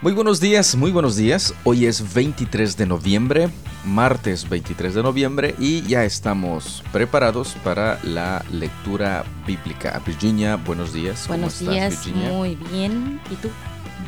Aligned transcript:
Muy 0.00 0.12
buenos 0.12 0.38
días, 0.38 0.76
muy 0.76 0.92
buenos 0.92 1.16
días. 1.16 1.52
Hoy 1.64 1.86
es 1.86 2.14
23 2.14 2.76
de 2.76 2.86
noviembre, 2.86 3.48
martes 3.84 4.48
23 4.48 4.94
de 4.94 5.02
noviembre 5.02 5.56
y 5.58 5.82
ya 5.82 6.04
estamos 6.04 6.84
preparados 6.92 7.56
para 7.64 7.98
la 8.04 8.44
lectura 8.52 9.24
bíblica. 9.44 10.00
Virginia, 10.06 10.54
buenos 10.54 10.92
días. 10.92 11.22
¿Cómo 11.26 11.38
buenos 11.38 11.60
estás, 11.60 11.74
días, 11.74 12.04
Virginia? 12.04 12.30
muy 12.30 12.54
bien. 12.70 13.20
¿Y 13.28 13.34
tú? 13.36 13.48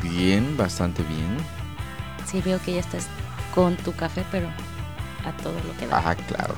Bien, 0.01 0.55
bastante 0.55 1.03
bien. 1.03 1.35
Sí, 2.25 2.41
veo 2.41 2.57
que 2.63 2.75
ya 2.75 2.79
estás 2.79 3.07
con 3.53 3.75
tu 3.75 3.91
café, 3.91 4.23
pero 4.31 4.47
a 5.25 5.35
todo 5.43 5.55
lo 5.67 5.77
que 5.77 5.87
da. 5.87 6.11
Ah, 6.11 6.15
claro. 6.15 6.55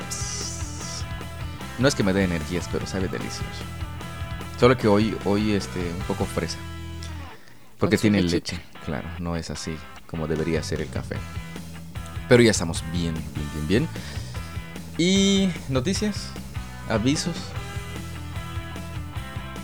No 1.80 1.88
es 1.88 1.96
que 1.96 2.04
me 2.04 2.14
dé 2.14 2.24
energías, 2.24 2.70
pero 2.72 2.86
sabe 2.86 3.08
delicioso. 3.08 3.64
Solo 4.60 4.78
que 4.78 4.88
hoy, 4.88 5.18
hoy 5.26 5.54
este, 5.54 5.80
un 5.80 6.04
poco 6.08 6.26
fresa. 6.26 6.60
Porque 7.80 7.98
tiene 7.98 8.22
leche. 8.22 8.62
Claro, 8.86 9.08
no 9.20 9.36
es 9.36 9.50
así 9.50 9.78
como 10.08 10.28
debería 10.28 10.62
ser 10.62 10.82
el 10.82 10.90
café. 10.90 11.16
Pero 12.30 12.44
ya 12.44 12.52
estamos 12.52 12.84
bien, 12.92 13.16
bien, 13.34 13.50
bien, 13.54 13.68
bien. 13.68 13.88
¿Y 14.98 15.50
noticias? 15.70 16.30
¿Avisos? 16.88 17.36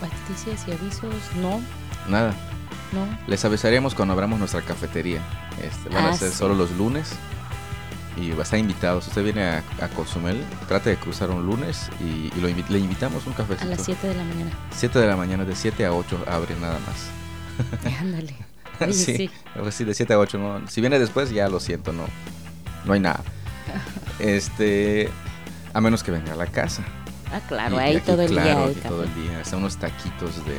Noticias 0.02 0.68
y 0.68 0.72
avisos, 0.72 1.14
no. 1.40 1.62
Nada. 2.08 2.34
No. 2.92 3.05
Les 3.28 3.45
avisaremos 3.45 3.94
cuando 3.94 4.14
abramos 4.14 4.40
nuestra 4.40 4.62
cafetería. 4.62 5.22
Este, 5.62 5.90
van 5.90 6.06
a 6.06 6.09
ah, 6.09 6.14
ser 6.14 6.31
solo 6.31 6.56
los 6.56 6.72
lunes. 6.72 7.12
Y 8.17 8.31
va 8.31 8.40
a 8.40 8.44
estar 8.44 8.58
invitado. 8.58 9.02
Si 9.02 9.09
usted 9.09 9.23
viene 9.23 9.44
a, 9.44 9.64
a 9.81 9.88
Cozumel, 9.90 10.44
trate 10.67 10.90
de 10.90 10.98
cruzar 10.98 11.30
un 11.30 11.45
lunes 11.45 11.90
y, 12.00 12.31
le 12.40 12.80
invitamos 12.80 13.28
un 13.28 13.34
cafecito. 13.34 13.66
A 13.66 13.76
las 13.76 13.86
7 13.86 14.08
de 14.08 14.16
la 14.16 14.23
mañana. 14.23 14.52
7 14.72 15.00
de 15.00 15.08
la 15.08 15.16
mañana, 15.16 15.45
de 15.45 15.56
7 15.56 15.86
a 15.86 15.94
8 15.94 16.25
abre 16.28 16.56
nada 16.59 16.80
más. 16.80 18.00
Ándale. 18.00 18.48
sí, 18.91 19.30
pues 19.55 19.75
sí. 19.75 19.83
de 19.83 19.94
7 19.94 20.13
a 20.13 20.19
8. 20.19 20.38
¿no? 20.38 20.67
Si 20.67 20.81
viene 20.81 20.99
después, 20.99 21.31
ya 21.31 21.49
lo 21.49 21.59
siento, 21.59 21.91
no, 21.94 22.05
no 22.85 22.94
hay 22.94 22.99
nada. 22.99 23.23
Este, 24.19 25.09
a 25.73 25.80
menos 25.80 26.03
que 26.03 26.11
venga 26.11 26.33
a 26.33 26.35
la 26.35 26.47
casa. 26.47 26.83
Ah, 27.31 27.39
claro, 27.47 27.77
ahí 27.77 28.02
todo 28.02 28.22
el 28.22 28.31
día. 28.31 28.55
todo 28.85 29.03
el 29.03 29.16
día. 29.16 29.39
Hasta 29.39 29.55
unos 29.55 29.77
taquitos 29.77 30.35
de, 30.45 30.52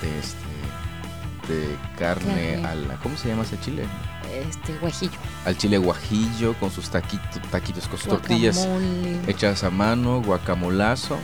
de 0.00 0.18
este, 0.18 1.52
de 1.52 1.76
carne, 1.98 2.64
a 2.64 2.74
la, 2.74 2.94
¿cómo 2.96 3.16
se 3.18 3.28
llama 3.28 3.42
ese 3.42 3.60
chile? 3.60 3.84
Este, 4.32 4.74
guajillo. 4.78 5.18
Al 5.44 5.56
chile 5.58 5.78
guajillo 5.78 6.54
con 6.54 6.70
sus 6.70 6.88
taquitos, 6.88 7.42
taquitos 7.50 7.88
con 7.88 7.98
sus 7.98 8.08
tortillas 8.08 8.66
hechas 9.26 9.64
a 9.64 9.70
mano, 9.70 10.22
guacamolazo, 10.22 11.18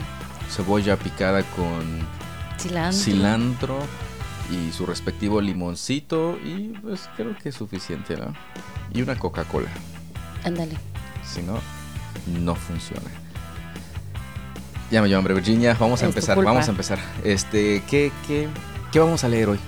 cebolla 0.49 0.97
picada 0.97 1.43
con 1.43 2.05
cilantro 2.91 3.79
y 4.51 4.71
su 4.71 4.85
respectivo 4.85 5.41
limoncito 5.41 6.37
y 6.43 6.69
pues 6.81 7.09
creo 7.15 7.35
que 7.37 7.49
es 7.49 7.55
suficiente, 7.55 8.17
¿no? 8.17 8.33
Y 8.93 9.01
una 9.01 9.17
Coca-Cola. 9.17 9.69
Ándale. 10.43 10.77
Si 11.25 11.41
no, 11.41 11.59
no 12.41 12.55
funciona. 12.55 13.09
Ya 14.91 15.01
me 15.01 15.07
llamo 15.07 15.27
Virginia, 15.27 15.75
vamos 15.79 16.03
a 16.03 16.05
empezar, 16.05 16.41
vamos 16.43 16.67
a 16.67 16.71
empezar. 16.71 16.99
Este, 17.23 17.81
¿qué, 17.89 18.11
qué, 18.27 18.47
qué 18.91 18.99
vamos 18.99 19.23
a 19.23 19.29
leer 19.29 19.49
hoy? 19.49 19.59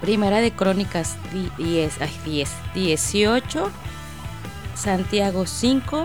Primera 0.00 0.40
de 0.40 0.50
Crónicas 0.50 1.16
10, 1.58 1.98
10, 2.24 2.50
18, 2.74 3.70
Santiago 4.74 5.46
5, 5.46 6.04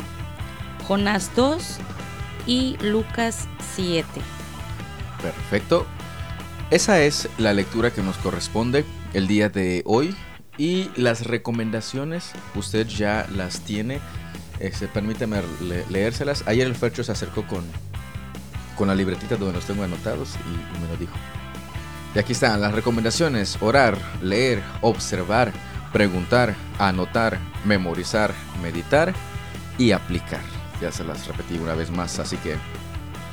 Jonás 0.87 1.31
2 1.35 1.79
y 2.45 2.77
Lucas 2.83 3.47
7. 3.75 4.05
Perfecto. 5.19 5.87
Esa 6.69 6.99
es 6.99 7.29
la 7.37 7.53
lectura 7.53 7.91
que 7.91 8.01
nos 8.01 8.17
corresponde 8.17 8.83
el 9.13 9.25
día 9.25 9.47
de 9.47 9.83
hoy 9.85 10.13
y 10.57 10.91
las 10.97 11.25
recomendaciones 11.25 12.33
usted 12.55 12.85
ya 12.87 13.25
las 13.33 13.61
tiene. 13.61 14.01
Este, 14.59 14.89
permíteme 14.89 15.41
leérselas. 15.89 16.43
Ayer 16.45 16.67
el 16.67 16.75
Fercho 16.75 17.05
se 17.05 17.13
acercó 17.13 17.47
con, 17.47 17.63
con 18.75 18.89
la 18.89 18.95
libretita 18.95 19.37
donde 19.37 19.53
los 19.53 19.65
tengo 19.65 19.83
anotados 19.83 20.35
y, 20.35 20.81
me 20.81 20.89
lo 20.89 20.97
dijo. 20.97 21.13
Y 22.13 22.19
aquí 22.19 22.33
están 22.33 22.59
las 22.59 22.73
recomendaciones. 22.73 23.57
Orar, 23.61 23.97
leer, 24.21 24.61
observar, 24.81 25.53
preguntar, 25.93 26.53
anotar, 26.79 27.39
memorizar, 27.63 28.33
meditar 28.61 29.13
y 29.77 29.93
aplicar. 29.93 30.41
Ya 30.81 30.91
se 30.91 31.05
las 31.05 31.27
repetí 31.27 31.57
una 31.59 31.75
vez 31.75 31.91
más, 31.91 32.19
así 32.19 32.35
que 32.35 32.57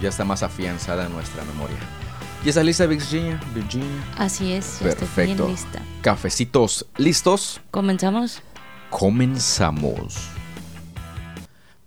ya 0.00 0.08
está 0.08 0.24
más 0.24 0.44
afianzada 0.44 1.08
nuestra 1.08 1.42
memoria. 1.42 1.78
¿Y 2.44 2.50
está 2.50 2.62
lista 2.62 2.84
Virginia? 2.84 3.40
Virginia. 3.54 4.04
Así 4.18 4.52
es, 4.52 4.78
ya 4.80 4.90
estoy 4.90 5.08
bien 5.24 5.48
lista. 5.48 5.80
Cafecitos 6.02 6.84
listos. 6.98 7.62
¿Comenzamos? 7.70 8.42
Comenzamos. 8.90 10.28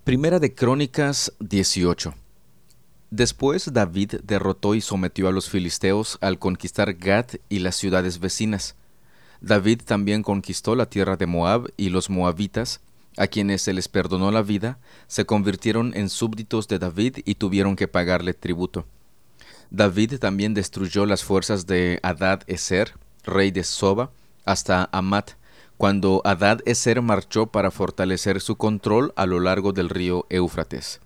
Primera 0.04 0.40
de 0.40 0.56
Crónicas 0.56 1.32
18. 1.40 2.16
Después 3.12 3.72
David 3.72 4.16
derrotó 4.24 4.74
y 4.74 4.82
sometió 4.82 5.28
a 5.28 5.32
los 5.32 5.48
filisteos 5.48 6.18
al 6.22 6.40
conquistar 6.40 6.96
Gad 6.96 7.28
y 7.50 7.60
las 7.60 7.76
ciudades 7.76 8.20
vecinas. 8.20 8.74
David 9.42 9.82
también 9.86 10.24
conquistó 10.24 10.76
la 10.76 10.88
tierra 10.88 11.18
de 11.18 11.28
Moab 11.28 11.72
y 11.78 11.90
los 11.90 12.10
moabitas, 12.10 12.82
a 13.16 13.28
quienes 13.28 13.62
se 13.62 13.74
les 13.74 13.88
perdonó 13.88 14.32
la 14.32 14.42
vida, 14.42 14.80
se 15.06 15.28
convirtieron 15.28 15.96
en 15.96 16.10
súbditos 16.10 16.68
de 16.68 16.80
David 16.80 17.18
y 17.26 17.36
tuvieron 17.36 17.76
que 17.76 17.88
pagarle 17.88 18.34
tributo. 18.34 18.88
David 19.70 20.20
también 20.20 20.54
destruyó 20.54 21.06
las 21.06 21.24
fuerzas 21.24 21.68
de 21.68 22.00
Adad 22.04 22.42
Eser, 22.48 22.94
rey 23.24 23.52
de 23.52 23.64
Soba, 23.64 24.12
hasta 24.46 24.90
Amat, 24.92 25.32
cuando 25.78 26.22
Adad 26.24 26.62
Eser 26.66 27.02
marchó 27.02 27.48
para 27.48 27.70
fortalecer 27.70 28.42
su 28.42 28.56
control 28.56 29.14
a 29.16 29.26
lo 29.26 29.40
largo 29.40 29.74
del 29.74 29.90
río 29.90 30.26
Éufrates. 30.30 31.02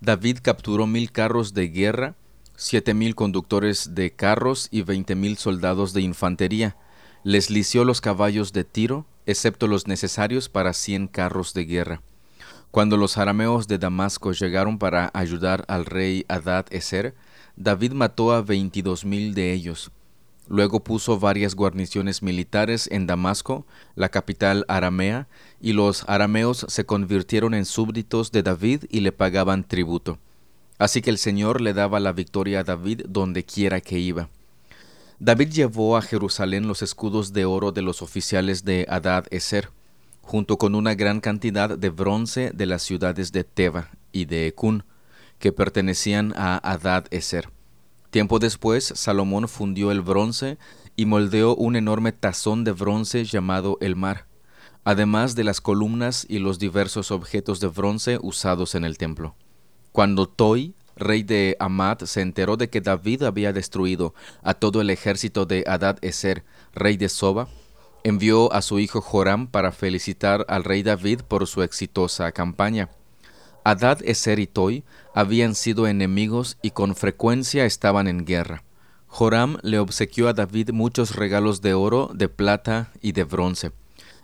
David 0.00 0.38
capturó 0.42 0.86
mil 0.86 1.12
carros 1.12 1.54
de 1.54 1.68
guerra, 1.68 2.14
siete 2.56 2.94
mil 2.94 3.14
conductores 3.14 3.94
de 3.94 4.10
carros 4.10 4.68
y 4.70 4.82
veinte 4.82 5.14
mil 5.14 5.36
soldados 5.36 5.92
de 5.92 6.00
infantería. 6.00 6.76
Les 7.22 7.50
lició 7.50 7.84
los 7.84 8.00
caballos 8.00 8.52
de 8.52 8.64
Tiro, 8.64 9.06
excepto 9.26 9.68
los 9.68 9.86
necesarios 9.86 10.48
para 10.48 10.72
cien 10.72 11.06
carros 11.06 11.54
de 11.54 11.64
guerra. 11.66 12.02
Cuando 12.72 12.96
los 12.96 13.18
arameos 13.18 13.68
de 13.68 13.78
Damasco 13.78 14.32
llegaron 14.32 14.78
para 14.78 15.10
ayudar 15.14 15.64
al 15.68 15.84
rey 15.84 16.24
Adad 16.26 16.66
Eser, 16.70 17.14
David 17.56 17.92
mató 17.92 18.32
a 18.32 18.42
veintidós 18.42 19.04
mil 19.04 19.34
de 19.34 19.52
ellos. 19.52 19.90
Luego 20.48 20.80
puso 20.80 21.18
varias 21.18 21.54
guarniciones 21.54 22.22
militares 22.22 22.88
en 22.90 23.06
Damasco, 23.06 23.64
la 23.94 24.08
capital 24.08 24.64
aramea, 24.68 25.28
y 25.60 25.72
los 25.72 26.04
arameos 26.08 26.66
se 26.68 26.84
convirtieron 26.84 27.54
en 27.54 27.64
súbditos 27.64 28.32
de 28.32 28.42
David 28.42 28.84
y 28.90 29.00
le 29.00 29.12
pagaban 29.12 29.64
tributo. 29.64 30.18
Así 30.78 31.00
que 31.00 31.10
el 31.10 31.18
Señor 31.18 31.60
le 31.60 31.74
daba 31.74 32.00
la 32.00 32.12
victoria 32.12 32.60
a 32.60 32.64
David 32.64 33.02
donde 33.08 33.44
quiera 33.44 33.80
que 33.80 33.98
iba. 33.98 34.28
David 35.20 35.50
llevó 35.50 35.96
a 35.96 36.02
Jerusalén 36.02 36.66
los 36.66 36.82
escudos 36.82 37.32
de 37.32 37.44
oro 37.44 37.70
de 37.70 37.82
los 37.82 38.02
oficiales 38.02 38.64
de 38.64 38.86
Adad 38.88 39.26
Eser, 39.30 39.68
junto 40.22 40.58
con 40.58 40.74
una 40.74 40.94
gran 40.94 41.20
cantidad 41.20 41.78
de 41.78 41.90
bronce 41.90 42.50
de 42.52 42.66
las 42.66 42.82
ciudades 42.82 43.30
de 43.30 43.44
Teba 43.44 43.90
y 44.10 44.24
de 44.24 44.48
Ecún, 44.48 44.82
que 45.42 45.50
pertenecían 45.50 46.32
a 46.36 46.56
Adad 46.56 47.06
Eser. 47.10 47.50
Tiempo 48.10 48.38
después, 48.38 48.92
Salomón 48.94 49.48
fundió 49.48 49.90
el 49.90 50.00
bronce 50.00 50.56
y 50.94 51.04
moldeó 51.04 51.56
un 51.56 51.74
enorme 51.74 52.12
tazón 52.12 52.62
de 52.62 52.70
bronce 52.70 53.24
llamado 53.24 53.76
el 53.80 53.96
mar, 53.96 54.26
además 54.84 55.34
de 55.34 55.42
las 55.42 55.60
columnas 55.60 56.26
y 56.28 56.38
los 56.38 56.60
diversos 56.60 57.10
objetos 57.10 57.58
de 57.58 57.66
bronce 57.66 58.20
usados 58.22 58.76
en 58.76 58.84
el 58.84 58.98
templo. 58.98 59.34
Cuando 59.90 60.28
Toi, 60.28 60.74
rey 60.94 61.24
de 61.24 61.56
Amad, 61.58 61.98
se 62.02 62.20
enteró 62.20 62.56
de 62.56 62.70
que 62.70 62.80
David 62.80 63.24
había 63.24 63.52
destruido 63.52 64.14
a 64.44 64.54
todo 64.54 64.80
el 64.80 64.90
ejército 64.90 65.44
de 65.44 65.64
Adad 65.66 65.98
Eser, 66.02 66.44
rey 66.72 66.96
de 66.96 67.08
Soba, 67.08 67.48
envió 68.04 68.52
a 68.52 68.62
su 68.62 68.78
hijo 68.78 69.00
Joram 69.00 69.48
para 69.48 69.72
felicitar 69.72 70.46
al 70.48 70.62
rey 70.62 70.84
David 70.84 71.22
por 71.26 71.48
su 71.48 71.64
exitosa 71.64 72.30
campaña. 72.30 72.90
Adad 73.64 74.00
Eser 74.02 74.38
y 74.38 74.46
Toi 74.46 74.84
habían 75.14 75.54
sido 75.54 75.86
enemigos 75.86 76.58
y 76.62 76.72
con 76.72 76.94
frecuencia 76.94 77.64
estaban 77.64 78.08
en 78.08 78.24
guerra. 78.24 78.64
Joram 79.06 79.58
le 79.62 79.78
obsequió 79.78 80.28
a 80.28 80.32
David 80.32 80.70
muchos 80.70 81.14
regalos 81.14 81.60
de 81.60 81.74
oro, 81.74 82.10
de 82.14 82.28
plata 82.28 82.90
y 83.02 83.12
de 83.12 83.24
bronce. 83.24 83.72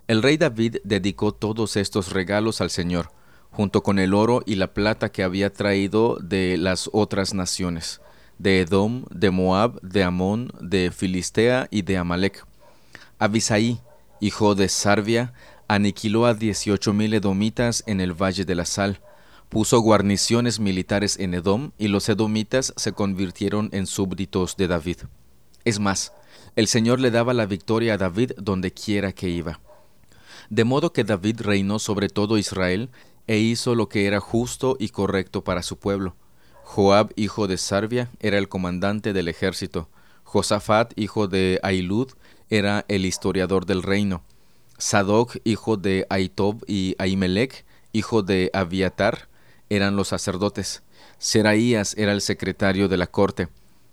El 0.07 0.23
rey 0.23 0.39
David 0.39 0.79
dedicó 0.85 1.33
todos 1.33 1.77
estos 1.77 2.13
regalos 2.13 2.63
al 2.63 2.71
Señor, 2.71 3.11
junto 3.51 3.83
con 3.83 3.99
el 3.99 4.15
oro 4.15 4.43
y 4.47 4.55
la 4.55 4.73
plata 4.73 5.11
que 5.11 5.23
había 5.23 5.53
traído 5.53 6.17
de 6.23 6.57
las 6.57 6.89
otras 6.93 7.35
naciones, 7.35 8.01
de 8.39 8.61
Edom, 8.61 9.05
de 9.11 9.31
Moab, 9.31 9.81
de 9.83 10.03
Amón, 10.03 10.53
de 10.61 10.91
Filistea 10.91 11.69
y 11.71 11.83
de 11.83 11.99
Amalek. 11.99 12.47
Abisaí, 13.19 13.81
hijo 14.21 14.55
de 14.55 14.69
Sarvia, 14.69 15.35
aniquiló 15.69 16.25
a 16.25 16.35
dieciocho 16.35 16.95
mil 16.95 17.13
edomitas 17.13 17.85
en 17.87 18.01
el 18.01 18.15
valle 18.15 18.47
de 18.47 18.55
la 18.55 18.65
sal, 18.65 19.01
puso 19.49 19.81
guarniciones 19.81 20.61
militares 20.61 21.19
en 21.19 21.35
Edom 21.35 21.73
y 21.79 21.89
los 21.89 22.09
edomitas 22.09 22.73
se 22.77 22.93
convirtieron 22.93 23.71
en 23.73 23.87
súbditos 23.87 24.57
de 24.57 24.69
David. 24.69 24.99
Es 25.65 25.79
más, 25.79 26.13
El 26.57 26.67
Señor 26.67 27.01
le 27.01 27.11
daba 27.11 27.35
la 27.35 27.47
victoria 27.47 27.95
a 27.95 27.99
David 27.99 28.33
donde 28.37 28.73
quiera 28.73 29.13
que 29.13 29.29
iba. 29.29 29.61
De 30.51 30.65
modo 30.65 30.93
que 30.93 31.05
David 31.05 31.41
reinó 31.41 31.79
sobre 31.79 32.09
todo 32.09 32.39
Israel 32.39 32.91
e 33.27 33.39
hizo 33.39 33.75
lo 33.75 33.89
que 33.89 34.07
era 34.07 34.21
justo 34.21 34.77
y 34.81 34.89
correcto 34.89 35.45
para 35.45 35.63
su 35.63 35.79
pueblo. 35.79 36.17
Joab, 36.65 37.13
hijo 37.17 37.47
de 37.47 37.59
Sarvia, 37.59 38.11
era 38.21 38.39
el 38.39 38.49
comandante 38.49 39.13
del 39.13 39.29
ejército. 39.29 39.89
Josafat, 40.25 40.93
hijo 40.99 41.29
de 41.29 41.61
Ailud, 41.63 42.13
era 42.51 42.85
el 42.89 43.07
historiador 43.07 43.67
del 43.67 43.83
reino. 43.83 44.23
Sadoc, 44.79 45.37
hijo 45.45 45.77
de 45.77 46.07
Aitob, 46.11 46.63
y 46.67 46.95
Ahimelech, 46.99 47.65
hijo 47.93 48.23
de 48.23 48.51
Abiatar, 48.53 49.29
eran 49.71 49.97
los 49.97 50.09
sacerdotes. 50.09 50.83
Seraías 51.19 51.95
era 51.97 52.13
el 52.13 52.21
secretario 52.21 52.89
de 52.89 52.97
la 52.97 53.07
corte. 53.07 53.49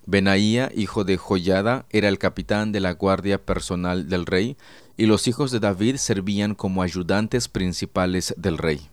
Benaía, 0.06 0.72
hijo 0.76 1.04
de 1.04 1.18
Joyada, 1.18 1.86
era 1.90 2.10
el 2.10 2.20
capitán 2.20 2.72
de 2.72 2.80
la 2.80 2.94
guardia 2.94 3.44
personal 3.44 4.08
del 4.08 4.26
rey, 4.26 4.56
y 4.98 5.08
los 5.08 5.28
hijos 5.28 5.52
de 5.52 5.60
David 5.60 5.98
servían 5.98 6.56
como 6.56 6.82
ayudantes 6.82 7.48
principales 7.48 8.34
del 8.38 8.58
rey. 8.58 8.88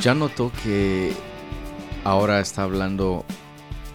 Ya 0.00 0.14
notó 0.14 0.50
que 0.62 1.12
ahora 2.04 2.40
está 2.40 2.62
hablando 2.62 3.24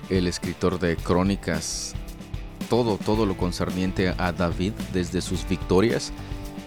el 0.10 0.28
escritor 0.28 0.80
de 0.80 0.98
crónicas 0.98 1.96
todo, 2.70 2.98
todo 2.98 3.26
lo 3.26 3.38
concerniente 3.38 4.14
a 4.18 4.32
David 4.32 4.74
desde 4.94 5.22
sus 5.22 5.48
victorias 5.48 6.12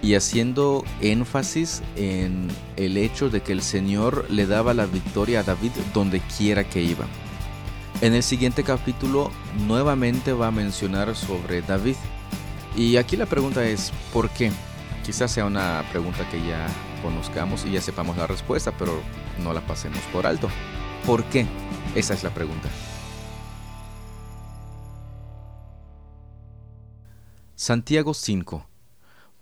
y 0.02 0.14
haciendo 0.14 0.84
énfasis 1.00 1.82
en 1.96 2.48
el 2.76 2.96
hecho 2.96 3.28
de 3.30 3.42
que 3.42 3.52
el 3.52 3.62
Señor 3.62 4.26
le 4.30 4.46
daba 4.46 4.74
la 4.74 4.86
victoria 4.86 5.40
a 5.40 5.42
David 5.42 5.72
donde 5.94 6.20
quiera 6.36 6.64
que 6.64 6.82
iba. 6.82 7.06
En 8.02 8.14
el 8.14 8.22
siguiente 8.22 8.62
capítulo 8.62 9.30
nuevamente 9.66 10.32
va 10.32 10.48
a 10.48 10.50
mencionar 10.50 11.16
sobre 11.16 11.62
David. 11.62 11.96
Y 12.76 12.98
aquí 12.98 13.16
la 13.16 13.26
pregunta 13.26 13.64
es, 13.64 13.90
¿por 14.12 14.28
qué? 14.30 14.52
Quizás 15.04 15.30
sea 15.30 15.46
una 15.46 15.82
pregunta 15.90 16.28
que 16.28 16.38
ya 16.46 16.66
conozcamos 17.02 17.64
y 17.64 17.70
ya 17.70 17.80
sepamos 17.80 18.16
la 18.18 18.26
respuesta, 18.26 18.72
pero 18.78 19.00
no 19.42 19.54
la 19.54 19.62
pasemos 19.62 20.00
por 20.12 20.26
alto. 20.26 20.48
¿Por 21.06 21.24
qué? 21.24 21.46
Esa 21.94 22.12
es 22.12 22.22
la 22.22 22.30
pregunta. 22.30 22.68
Santiago 27.54 28.12
5. 28.12 28.66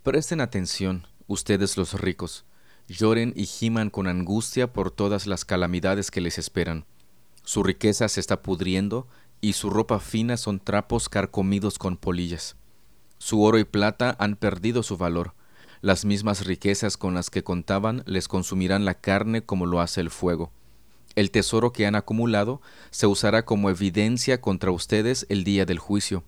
Presten 0.05 0.41
atención, 0.41 1.09
ustedes 1.27 1.77
los 1.77 2.01
ricos, 2.01 2.45
lloren 2.87 3.33
y 3.35 3.47
giman 3.47 3.91
con 3.91 4.07
angustia 4.07 4.73
por 4.73 4.93
todas 4.93 5.27
las 5.27 5.45
calamidades 5.45 6.13
que 6.13 6.21
les 6.21 6.39
esperan 6.39 6.87
su 7.45 7.63
riqueza 7.63 8.09
se 8.09 8.21
está 8.21 8.43
pudriendo 8.43 9.07
y 9.43 9.53
su 9.53 9.69
ropa 9.69 10.01
fina 10.01 10.39
son 10.39 10.61
trapos 10.61 11.11
carcomidos 11.11 11.79
con 11.79 11.99
polillas. 11.99 12.57
Su 13.19 13.43
oro 13.43 13.59
y 13.59 13.65
plata 13.65 14.17
han 14.19 14.37
perdido 14.37 14.83
su 14.83 14.97
valor. 14.97 15.35
Las 15.83 16.07
mismas 16.07 16.47
riquezas 16.47 16.97
con 16.97 17.15
las 17.15 17.29
que 17.29 17.45
contaban 17.45 18.03
les 18.07 18.29
consumirán 18.29 18.87
la 18.87 18.95
carne 18.95 19.43
como 19.43 19.67
lo 19.67 19.81
hace 19.81 20.01
el 20.01 20.09
fuego. 20.09 20.51
El 21.15 21.31
tesoro 21.31 21.73
que 21.73 21.87
han 21.87 21.95
acumulado 21.95 22.63
se 22.91 23.07
usará 23.07 23.45
como 23.45 23.69
evidencia 23.69 24.41
contra 24.41 24.71
ustedes 24.71 25.27
el 25.29 25.45
día 25.45 25.67
del 25.67 25.79
juicio. 25.79 26.25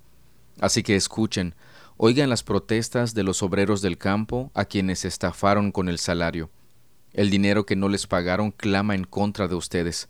Así 0.60 0.82
que 0.82 0.96
escuchen, 0.96 1.54
oigan 1.96 2.28
las 2.28 2.42
protestas 2.42 3.14
de 3.14 3.22
los 3.22 3.42
obreros 3.42 3.80
del 3.82 3.98
campo 3.98 4.50
a 4.54 4.64
quienes 4.64 5.04
estafaron 5.04 5.72
con 5.72 5.88
el 5.88 5.98
salario. 5.98 6.50
El 7.12 7.30
dinero 7.30 7.64
que 7.64 7.76
no 7.76 7.88
les 7.88 8.06
pagaron 8.06 8.50
clama 8.50 8.94
en 8.94 9.04
contra 9.04 9.48
de 9.48 9.54
ustedes. 9.54 10.08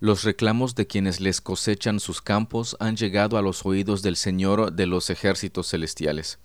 Los 0.00 0.24
reclamos 0.24 0.74
de 0.74 0.86
quienes 0.86 1.20
les 1.20 1.40
cosechan 1.40 2.00
sus 2.00 2.20
campos 2.20 2.76
han 2.80 2.96
llegado 2.96 3.38
a 3.38 3.42
los 3.42 3.64
oídos 3.64 4.02
del 4.02 4.16
Señor 4.16 4.72
de 4.72 4.86
los 4.86 5.08
ejércitos 5.08 5.70
celestiales. 5.70 6.38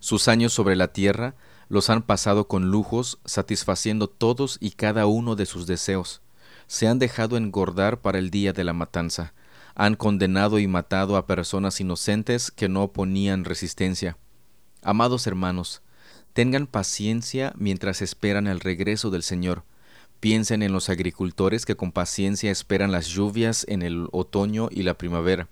Sus 0.00 0.26
años 0.26 0.52
sobre 0.52 0.74
la 0.74 0.92
tierra 0.92 1.36
los 1.68 1.90
han 1.90 2.02
pasado 2.02 2.48
con 2.48 2.70
lujos, 2.70 3.18
satisfaciendo 3.24 4.08
todos 4.08 4.58
y 4.60 4.70
cada 4.70 5.06
uno 5.06 5.36
de 5.36 5.46
sus 5.46 5.66
deseos. 5.66 6.22
Se 6.66 6.88
han 6.88 6.98
dejado 6.98 7.36
engordar 7.36 8.00
para 8.00 8.18
el 8.18 8.30
día 8.30 8.52
de 8.52 8.64
la 8.64 8.72
matanza. 8.72 9.32
Han 9.78 9.94
condenado 9.94 10.58
y 10.58 10.66
matado 10.66 11.16
a 11.16 11.26
personas 11.26 11.80
inocentes 11.80 12.50
que 12.50 12.68
no 12.68 12.82
oponían 12.82 13.46
resistencia. 13.46 14.18
Amados 14.82 15.26
hermanos, 15.26 15.80
tengan 16.34 16.66
paciencia 16.66 17.54
mientras 17.56 18.02
esperan 18.02 18.46
el 18.46 18.60
regreso 18.60 19.10
del 19.10 19.22
Señor 19.22 19.64
Piensen 20.20 20.64
en 20.64 20.72
los 20.72 20.88
agricultores 20.88 21.64
que 21.64 21.76
con 21.76 21.92
paciencia 21.92 22.50
esperan 22.50 22.90
las 22.90 23.06
lluvias 23.06 23.64
en 23.68 23.82
el 23.82 24.08
otoño 24.10 24.68
y 24.70 24.82
la 24.82 24.94
primavera. 24.94 25.48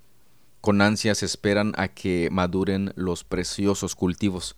Con 0.61 0.82
ansias 0.82 1.23
esperan 1.23 1.73
a 1.76 1.87
que 1.87 2.28
maduren 2.32 2.93
los 2.96 3.23
preciosos 3.23 3.94
cultivos. 3.94 4.56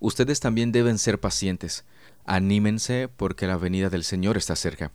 Ustedes 0.00 0.40
también 0.40 0.72
deben 0.72 0.98
ser 0.98 1.20
pacientes. 1.20 1.84
Anímense 2.24 3.10
porque 3.14 3.46
la 3.46 3.58
venida 3.58 3.90
del 3.90 4.02
Señor 4.02 4.38
está 4.38 4.56
cerca. 4.56 4.92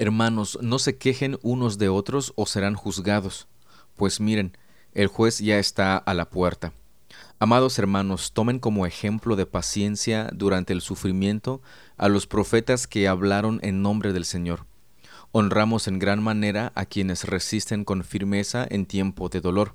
Hermanos, 0.00 0.60
no 0.62 0.78
se 0.78 0.96
quejen 0.96 1.40
unos 1.42 1.76
de 1.76 1.88
otros 1.88 2.32
o 2.36 2.46
serán 2.46 2.76
juzgados. 2.76 3.48
Pues 3.96 4.20
miren, 4.20 4.56
el 4.94 5.08
juez 5.08 5.40
ya 5.40 5.58
está 5.58 5.96
a 5.96 6.14
la 6.14 6.30
puerta. 6.30 6.72
Amados 7.40 7.80
hermanos, 7.80 8.32
tomen 8.32 8.60
como 8.60 8.86
ejemplo 8.86 9.34
de 9.34 9.44
paciencia 9.44 10.30
durante 10.32 10.72
el 10.72 10.82
sufrimiento 10.82 11.62
a 11.96 12.08
los 12.08 12.28
profetas 12.28 12.86
que 12.86 13.08
hablaron 13.08 13.58
en 13.64 13.82
nombre 13.82 14.12
del 14.12 14.24
Señor. 14.24 14.66
Honramos 15.32 15.88
en 15.88 15.98
gran 15.98 16.22
manera 16.22 16.70
a 16.76 16.86
quienes 16.86 17.24
resisten 17.24 17.84
con 17.84 18.04
firmeza 18.04 18.68
en 18.70 18.86
tiempo 18.86 19.28
de 19.28 19.40
dolor. 19.40 19.74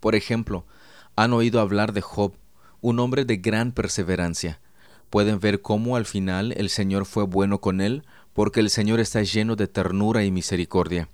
Por 0.00 0.16
ejemplo, 0.16 0.66
han 1.14 1.32
oído 1.32 1.60
hablar 1.60 1.92
de 1.92 2.00
Job, 2.00 2.34
un 2.80 2.98
hombre 2.98 3.24
de 3.24 3.36
gran 3.36 3.70
perseverancia. 3.70 4.60
Pueden 5.08 5.38
ver 5.38 5.62
cómo 5.62 5.94
al 5.94 6.04
final 6.04 6.52
el 6.56 6.68
Señor 6.68 7.06
fue 7.06 7.22
bueno 7.22 7.60
con 7.60 7.80
él, 7.80 8.02
porque 8.32 8.60
el 8.60 8.70
Señor 8.70 9.00
está 9.00 9.22
lleno 9.22 9.56
de 9.56 9.68
ternura 9.68 10.24
y 10.24 10.30
misericordia. 10.30 11.08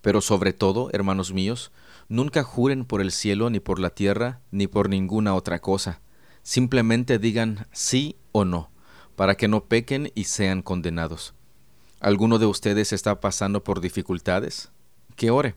Pero 0.00 0.20
sobre 0.20 0.52
todo, 0.52 0.90
hermanos 0.92 1.32
míos, 1.32 1.72
Nunca 2.10 2.42
juren 2.42 2.86
por 2.86 3.02
el 3.02 3.12
cielo, 3.12 3.50
ni 3.50 3.60
por 3.60 3.78
la 3.78 3.90
tierra, 3.90 4.40
ni 4.50 4.66
por 4.66 4.88
ninguna 4.88 5.34
otra 5.34 5.58
cosa. 5.58 6.00
Simplemente 6.42 7.18
digan 7.18 7.66
sí 7.70 8.16
o 8.32 8.46
no, 8.46 8.70
para 9.14 9.34
que 9.34 9.46
no 9.46 9.64
pequen 9.64 10.10
y 10.14 10.24
sean 10.24 10.62
condenados. 10.62 11.34
¿Alguno 12.00 12.38
de 12.38 12.46
ustedes 12.46 12.94
está 12.94 13.20
pasando 13.20 13.62
por 13.62 13.82
dificultades? 13.82 14.70
Que 15.16 15.30
ore. 15.30 15.54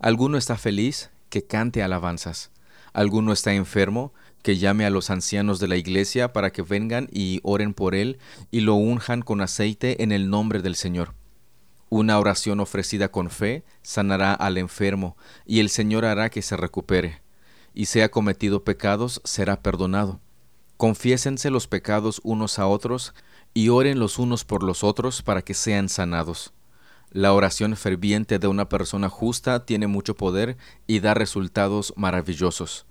¿Alguno 0.00 0.38
está 0.38 0.56
feliz? 0.56 1.10
Que 1.28 1.46
cante 1.46 1.84
alabanzas. 1.84 2.50
¿Alguno 2.92 3.32
está 3.32 3.54
enfermo? 3.54 4.12
Que 4.46 4.58
llame 4.58 4.86
a 4.86 4.90
los 4.90 5.10
ancianos 5.10 5.58
de 5.58 5.66
la 5.66 5.76
iglesia 5.76 6.32
para 6.32 6.52
que 6.52 6.62
vengan 6.62 7.08
y 7.10 7.40
oren 7.42 7.74
por 7.74 7.96
él 7.96 8.20
y 8.52 8.60
lo 8.60 8.76
unjan 8.76 9.22
con 9.22 9.40
aceite 9.40 10.04
en 10.04 10.12
el 10.12 10.30
nombre 10.30 10.62
del 10.62 10.76
Señor. 10.76 11.14
Una 11.88 12.16
oración 12.20 12.60
ofrecida 12.60 13.08
con 13.08 13.30
fe 13.30 13.64
sanará 13.82 14.34
al 14.34 14.56
enfermo, 14.56 15.16
y 15.46 15.58
el 15.58 15.68
Señor 15.68 16.04
hará 16.04 16.30
que 16.30 16.42
se 16.42 16.56
recupere. 16.56 17.22
Y 17.74 17.86
si 17.86 18.02
ha 18.02 18.12
cometido 18.12 18.62
pecados, 18.62 19.20
será 19.24 19.62
perdonado. 19.62 20.20
Confiésense 20.76 21.50
los 21.50 21.66
pecados 21.66 22.20
unos 22.22 22.60
a 22.60 22.68
otros, 22.68 23.14
y 23.52 23.70
oren 23.70 23.98
los 23.98 24.16
unos 24.16 24.44
por 24.44 24.62
los 24.62 24.84
otros 24.84 25.22
para 25.22 25.42
que 25.42 25.54
sean 25.54 25.88
sanados. 25.88 26.52
La 27.10 27.32
oración 27.32 27.74
ferviente 27.74 28.38
de 28.38 28.46
una 28.46 28.68
persona 28.68 29.08
justa 29.08 29.66
tiene 29.66 29.88
mucho 29.88 30.14
poder 30.14 30.56
y 30.86 31.00
da 31.00 31.14
resultados 31.14 31.92
maravillosos. 31.96 32.86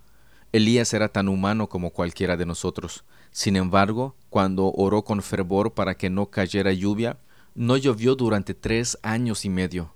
Elías 0.56 0.94
era 0.94 1.10
tan 1.10 1.28
humano 1.28 1.68
como 1.68 1.90
cualquiera 1.90 2.38
de 2.38 2.46
nosotros. 2.46 3.04
Sin 3.32 3.58
embargo, 3.58 4.16
cuando 4.30 4.72
oró 4.72 5.04
con 5.04 5.22
fervor 5.22 5.74
para 5.74 5.96
que 5.96 6.10
no 6.10 6.30
cayera 6.30 6.72
lluvia, 6.72 7.18
no 7.56 7.76
llovió 7.76 8.16
durante 8.16 8.54
tres 8.54 8.98
años 9.04 9.44
y 9.44 9.50
medio. 9.50 9.94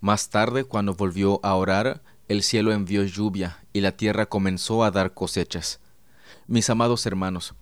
Más 0.00 0.30
tarde, 0.30 0.64
cuando 0.64 0.94
volvió 0.94 1.40
a 1.42 1.54
orar, 1.56 2.02
el 2.26 2.42
cielo 2.42 2.72
envió 2.72 3.02
lluvia 3.04 3.62
y 3.74 3.82
la 3.82 3.98
tierra 3.98 4.24
comenzó 4.24 4.82
a 4.82 4.90
dar 4.90 5.12
cosechas. 5.12 5.78
Mis 6.46 6.70
amados 6.70 7.04
hermanos, 7.04 7.54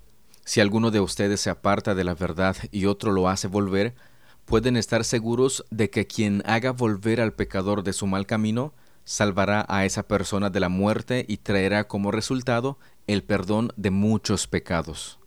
si 0.45 0.61
alguno 0.61 0.93
de 0.93 1.01
ustedes 1.01 1.41
se 1.41 1.51
aparta 1.51 1.97
de 1.97 2.05
la 2.05 2.15
verdad 2.15 2.57
y 2.71 2.87
otro 2.87 3.11
lo 3.11 3.29
hace 3.29 3.49
volver, 3.49 3.97
pueden 4.45 4.77
estar 4.77 5.03
seguros 5.03 5.65
de 5.73 5.91
que 5.91 6.07
quien 6.07 6.45
haga 6.47 6.71
volver 6.71 7.21
al 7.21 7.33
pecador 7.33 7.83
de 7.83 7.93
su 7.93 8.07
mal 8.07 8.25
camino, 8.25 8.73
salvará 9.07 9.65
a 9.69 9.87
esa 9.87 10.03
persona 10.03 10.51
de 10.51 10.61
la 10.61 10.69
muerte 10.69 11.25
y 11.27 11.39
traerá 11.39 11.87
como 11.89 12.11
resultado 12.11 12.79
el 13.07 13.23
perdón 13.23 13.73
de 13.77 13.91
muchos 13.91 14.49
pecados. 14.49 15.19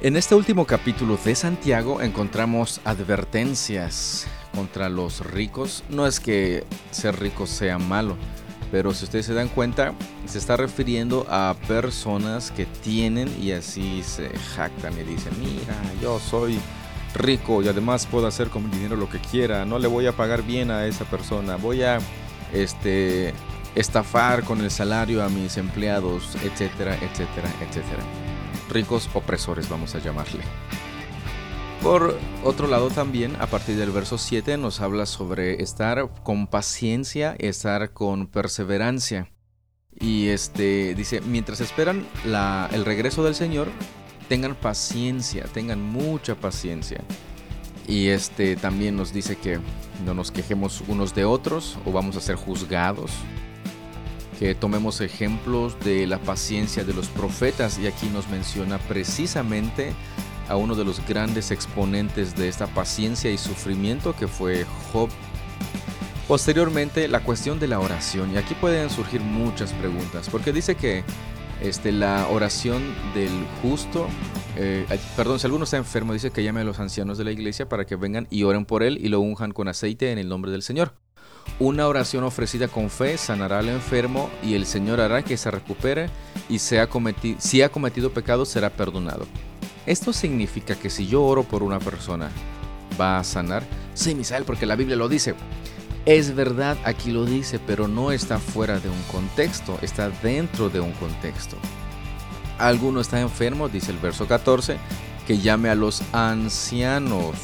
En 0.00 0.16
este 0.16 0.34
último 0.34 0.66
capítulo 0.66 1.18
de 1.22 1.34
Santiago 1.34 2.00
encontramos 2.00 2.80
advertencias 2.84 4.26
contra 4.54 4.88
los 4.88 5.24
ricos. 5.24 5.84
No 5.90 6.06
es 6.06 6.18
que 6.18 6.64
ser 6.90 7.20
rico 7.20 7.46
sea 7.46 7.78
malo, 7.78 8.16
pero 8.72 8.94
si 8.94 9.04
ustedes 9.04 9.26
se 9.26 9.34
dan 9.34 9.48
cuenta, 9.48 9.94
se 10.26 10.38
está 10.38 10.56
refiriendo 10.56 11.26
a 11.28 11.54
personas 11.68 12.50
que 12.50 12.64
tienen 12.64 13.30
y 13.42 13.52
así 13.52 14.02
se 14.02 14.30
jactan 14.54 14.94
y 14.98 15.02
dicen, 15.02 15.32
mira, 15.38 15.74
yo 16.00 16.18
soy 16.18 16.58
rico 17.18 17.62
y 17.62 17.68
además 17.68 18.06
puedo 18.06 18.26
hacer 18.26 18.48
con 18.48 18.64
mi 18.64 18.70
dinero 18.70 18.96
lo 18.96 19.08
que 19.08 19.18
quiera, 19.18 19.64
no 19.64 19.78
le 19.78 19.88
voy 19.88 20.06
a 20.06 20.12
pagar 20.12 20.42
bien 20.42 20.70
a 20.70 20.86
esa 20.86 21.04
persona, 21.04 21.56
voy 21.56 21.82
a 21.82 21.98
este 22.52 23.34
estafar 23.74 24.44
con 24.44 24.60
el 24.60 24.70
salario 24.70 25.22
a 25.22 25.28
mis 25.28 25.56
empleados, 25.56 26.36
etcétera, 26.42 26.94
etcétera, 26.96 27.50
etcétera. 27.60 28.02
Ricos 28.70 29.10
opresores 29.14 29.68
vamos 29.68 29.94
a 29.94 29.98
llamarle. 29.98 30.40
Por 31.82 32.18
otro 32.42 32.66
lado 32.66 32.88
también, 32.90 33.36
a 33.38 33.46
partir 33.46 33.76
del 33.76 33.90
verso 33.90 34.18
7 34.18 34.56
nos 34.56 34.80
habla 34.80 35.06
sobre 35.06 35.62
estar 35.62 36.08
con 36.24 36.46
paciencia, 36.46 37.36
estar 37.38 37.92
con 37.92 38.26
perseverancia. 38.26 39.30
Y 39.98 40.28
este 40.28 40.94
dice, 40.94 41.20
mientras 41.20 41.60
esperan 41.60 42.06
el 42.24 42.84
regreso 42.84 43.22
del 43.24 43.34
Señor, 43.34 43.68
tengan 44.28 44.54
paciencia, 44.54 45.44
tengan 45.52 45.80
mucha 45.80 46.34
paciencia. 46.34 47.00
Y 47.88 48.08
este 48.08 48.56
también 48.56 48.96
nos 48.96 49.12
dice 49.12 49.36
que 49.36 49.60
no 50.04 50.14
nos 50.14 50.30
quejemos 50.30 50.82
unos 50.88 51.14
de 51.14 51.24
otros 51.24 51.78
o 51.84 51.92
vamos 51.92 52.16
a 52.16 52.20
ser 52.20 52.36
juzgados. 52.36 53.12
Que 54.38 54.54
tomemos 54.54 55.00
ejemplos 55.00 55.78
de 55.80 56.06
la 56.06 56.18
paciencia 56.18 56.84
de 56.84 56.92
los 56.92 57.08
profetas 57.08 57.78
y 57.78 57.86
aquí 57.86 58.06
nos 58.08 58.28
menciona 58.28 58.78
precisamente 58.78 59.92
a 60.48 60.56
uno 60.56 60.74
de 60.74 60.84
los 60.84 61.04
grandes 61.06 61.50
exponentes 61.50 62.36
de 62.36 62.48
esta 62.48 62.66
paciencia 62.66 63.30
y 63.30 63.38
sufrimiento 63.38 64.14
que 64.14 64.28
fue 64.28 64.66
Job. 64.92 65.08
Posteriormente, 66.28 67.08
la 67.08 67.20
cuestión 67.20 67.60
de 67.60 67.68
la 67.68 67.78
oración. 67.78 68.34
Y 68.34 68.36
aquí 68.36 68.54
pueden 68.54 68.90
surgir 68.90 69.20
muchas 69.20 69.72
preguntas, 69.72 70.28
porque 70.28 70.52
dice 70.52 70.74
que 70.74 71.04
este, 71.62 71.92
la 71.92 72.28
oración 72.28 72.82
del 73.14 73.30
justo, 73.62 74.06
eh, 74.56 74.86
perdón, 75.16 75.38
si 75.38 75.46
alguno 75.46 75.64
está 75.64 75.76
enfermo, 75.76 76.12
dice 76.12 76.30
que 76.30 76.42
llame 76.42 76.60
a 76.60 76.64
los 76.64 76.80
ancianos 76.80 77.18
de 77.18 77.24
la 77.24 77.32
iglesia 77.32 77.68
para 77.68 77.84
que 77.84 77.96
vengan 77.96 78.26
y 78.30 78.42
oren 78.44 78.64
por 78.64 78.82
él 78.82 78.98
y 79.00 79.08
lo 79.08 79.20
unjan 79.20 79.52
con 79.52 79.68
aceite 79.68 80.12
en 80.12 80.18
el 80.18 80.28
nombre 80.28 80.50
del 80.50 80.62
Señor. 80.62 80.94
Una 81.58 81.86
oración 81.86 82.24
ofrecida 82.24 82.68
con 82.68 82.90
fe 82.90 83.16
sanará 83.16 83.60
al 83.60 83.68
enfermo 83.68 84.28
y 84.42 84.54
el 84.54 84.66
Señor 84.66 85.00
hará 85.00 85.22
que 85.22 85.36
se 85.36 85.50
recupere 85.50 86.10
y 86.48 86.58
sea 86.58 86.88
si 87.38 87.62
ha 87.62 87.68
cometido 87.70 88.10
pecado 88.10 88.44
será 88.44 88.70
perdonado. 88.70 89.26
Esto 89.86 90.12
significa 90.12 90.74
que 90.74 90.90
si 90.90 91.06
yo 91.06 91.22
oro 91.22 91.44
por 91.44 91.62
una 91.62 91.78
persona, 91.78 92.30
¿va 93.00 93.18
a 93.18 93.24
sanar? 93.24 93.62
Sí, 93.94 94.14
Misael, 94.14 94.44
porque 94.44 94.66
la 94.66 94.76
Biblia 94.76 94.96
lo 94.96 95.08
dice. 95.08 95.34
Es 96.06 96.36
verdad, 96.36 96.78
aquí 96.84 97.10
lo 97.10 97.24
dice, 97.24 97.58
pero 97.58 97.88
no 97.88 98.12
está 98.12 98.38
fuera 98.38 98.78
de 98.78 98.88
un 98.88 99.02
contexto, 99.10 99.76
está 99.82 100.08
dentro 100.08 100.68
de 100.68 100.78
un 100.78 100.92
contexto. 100.92 101.56
Alguno 102.58 103.00
está 103.00 103.20
enfermo, 103.20 103.68
dice 103.68 103.90
el 103.90 103.98
verso 103.98 104.28
14, 104.28 104.78
que 105.26 105.38
llame 105.38 105.68
a 105.68 105.74
los 105.74 106.04
ancianos, 106.12 107.34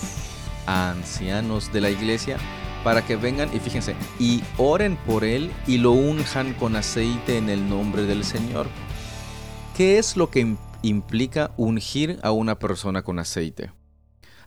ancianos 0.67 1.73
de 1.73 1.81
la 1.81 1.91
iglesia, 1.91 2.37
para 2.85 3.05
que 3.05 3.17
vengan 3.17 3.51
y 3.53 3.59
fíjense, 3.59 3.97
y 4.21 4.45
oren 4.59 4.97
por 5.09 5.25
él 5.25 5.51
y 5.67 5.79
lo 5.79 5.91
unjan 5.91 6.55
con 6.55 6.77
aceite 6.77 7.39
en 7.39 7.49
el 7.49 7.69
nombre 7.69 8.05
del 8.05 8.23
Señor. 8.23 8.69
¿Qué 9.77 9.99
es 9.99 10.17
lo 10.17 10.31
que 10.31 10.55
implica 10.83 11.51
ungir 11.57 12.21
a 12.23 12.31
una 12.31 12.61
persona 12.61 13.03
con 13.03 13.19
aceite? 13.19 13.73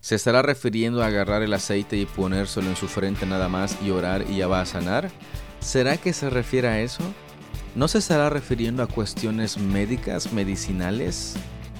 ¿Se 0.05 0.13
estará 0.13 0.43
refiriendo 0.43 1.01
a 1.01 1.07
agarrar 1.07 1.41
el 1.41 1.51
aceite 1.51 1.97
y 1.97 2.05
ponérselo 2.05 2.69
en 2.69 2.75
su 2.75 2.87
frente 2.87 3.25
nada 3.25 3.49
más 3.49 3.75
y 3.83 3.89
orar 3.89 4.23
y 4.29 4.35
ya 4.35 4.47
va 4.47 4.61
a 4.61 4.65
sanar? 4.67 5.09
¿Será 5.59 5.97
que 5.97 6.13
se 6.13 6.29
refiere 6.29 6.67
a 6.67 6.79
eso? 6.79 7.01
¿No 7.73 7.87
se 7.87 7.97
estará 7.97 8.29
refiriendo 8.29 8.83
a 8.83 8.87
cuestiones 8.87 9.57
médicas, 9.57 10.31
medicinales? 10.31 11.33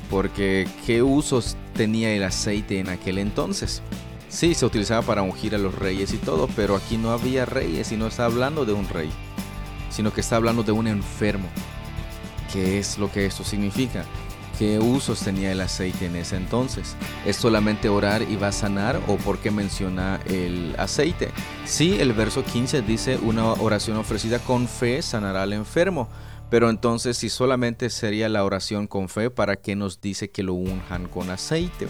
Porque 0.09 0.67
¿qué 0.87 1.03
usos 1.03 1.55
tenía 1.75 2.15
el 2.15 2.23
aceite 2.23 2.79
en 2.79 2.89
aquel 2.89 3.19
entonces? 3.19 3.83
Sí, 4.27 4.55
se 4.55 4.65
utilizaba 4.65 5.03
para 5.03 5.21
ungir 5.21 5.53
a 5.53 5.59
los 5.59 5.75
reyes 5.75 6.11
y 6.11 6.17
todo, 6.17 6.49
pero 6.55 6.75
aquí 6.75 6.97
no 6.97 7.11
había 7.11 7.45
reyes 7.45 7.91
y 7.91 7.95
no 7.95 8.07
está 8.07 8.25
hablando 8.25 8.65
de 8.65 8.73
un 8.73 8.89
rey, 8.89 9.11
sino 9.91 10.11
que 10.11 10.21
está 10.21 10.37
hablando 10.37 10.63
de 10.63 10.71
un 10.71 10.87
enfermo. 10.87 11.47
¿Qué 12.51 12.79
es 12.79 12.97
lo 12.97 13.11
que 13.11 13.27
esto 13.27 13.43
significa? 13.43 14.03
¿Qué 14.57 14.79
usos 14.79 15.19
tenía 15.19 15.51
el 15.51 15.59
aceite 15.59 16.05
en 16.05 16.15
ese 16.15 16.37
entonces? 16.37 16.95
¿Es 17.25 17.35
solamente 17.35 17.89
orar 17.89 18.21
y 18.21 18.37
va 18.37 18.47
a 18.47 18.51
sanar 18.53 19.01
o 19.07 19.17
por 19.17 19.39
qué 19.39 19.51
menciona 19.51 20.21
el 20.27 20.73
aceite? 20.77 21.31
Sí, 21.65 21.97
el 21.99 22.13
verso 22.13 22.45
15 22.45 22.81
dice 22.81 23.19
una 23.21 23.51
oración 23.51 23.97
ofrecida 23.97 24.39
con 24.39 24.69
fe 24.69 25.01
sanará 25.01 25.43
al 25.43 25.51
enfermo. 25.51 26.07
Pero 26.49 26.69
entonces 26.69 27.17
si 27.17 27.27
solamente 27.27 27.89
sería 27.89 28.29
la 28.29 28.45
oración 28.45 28.87
con 28.87 29.09
fe, 29.09 29.29
¿para 29.29 29.57
qué 29.57 29.75
nos 29.75 29.99
dice 29.99 30.29
que 30.29 30.43
lo 30.43 30.53
unjan 30.53 31.09
con 31.09 31.29
aceite? 31.29 31.87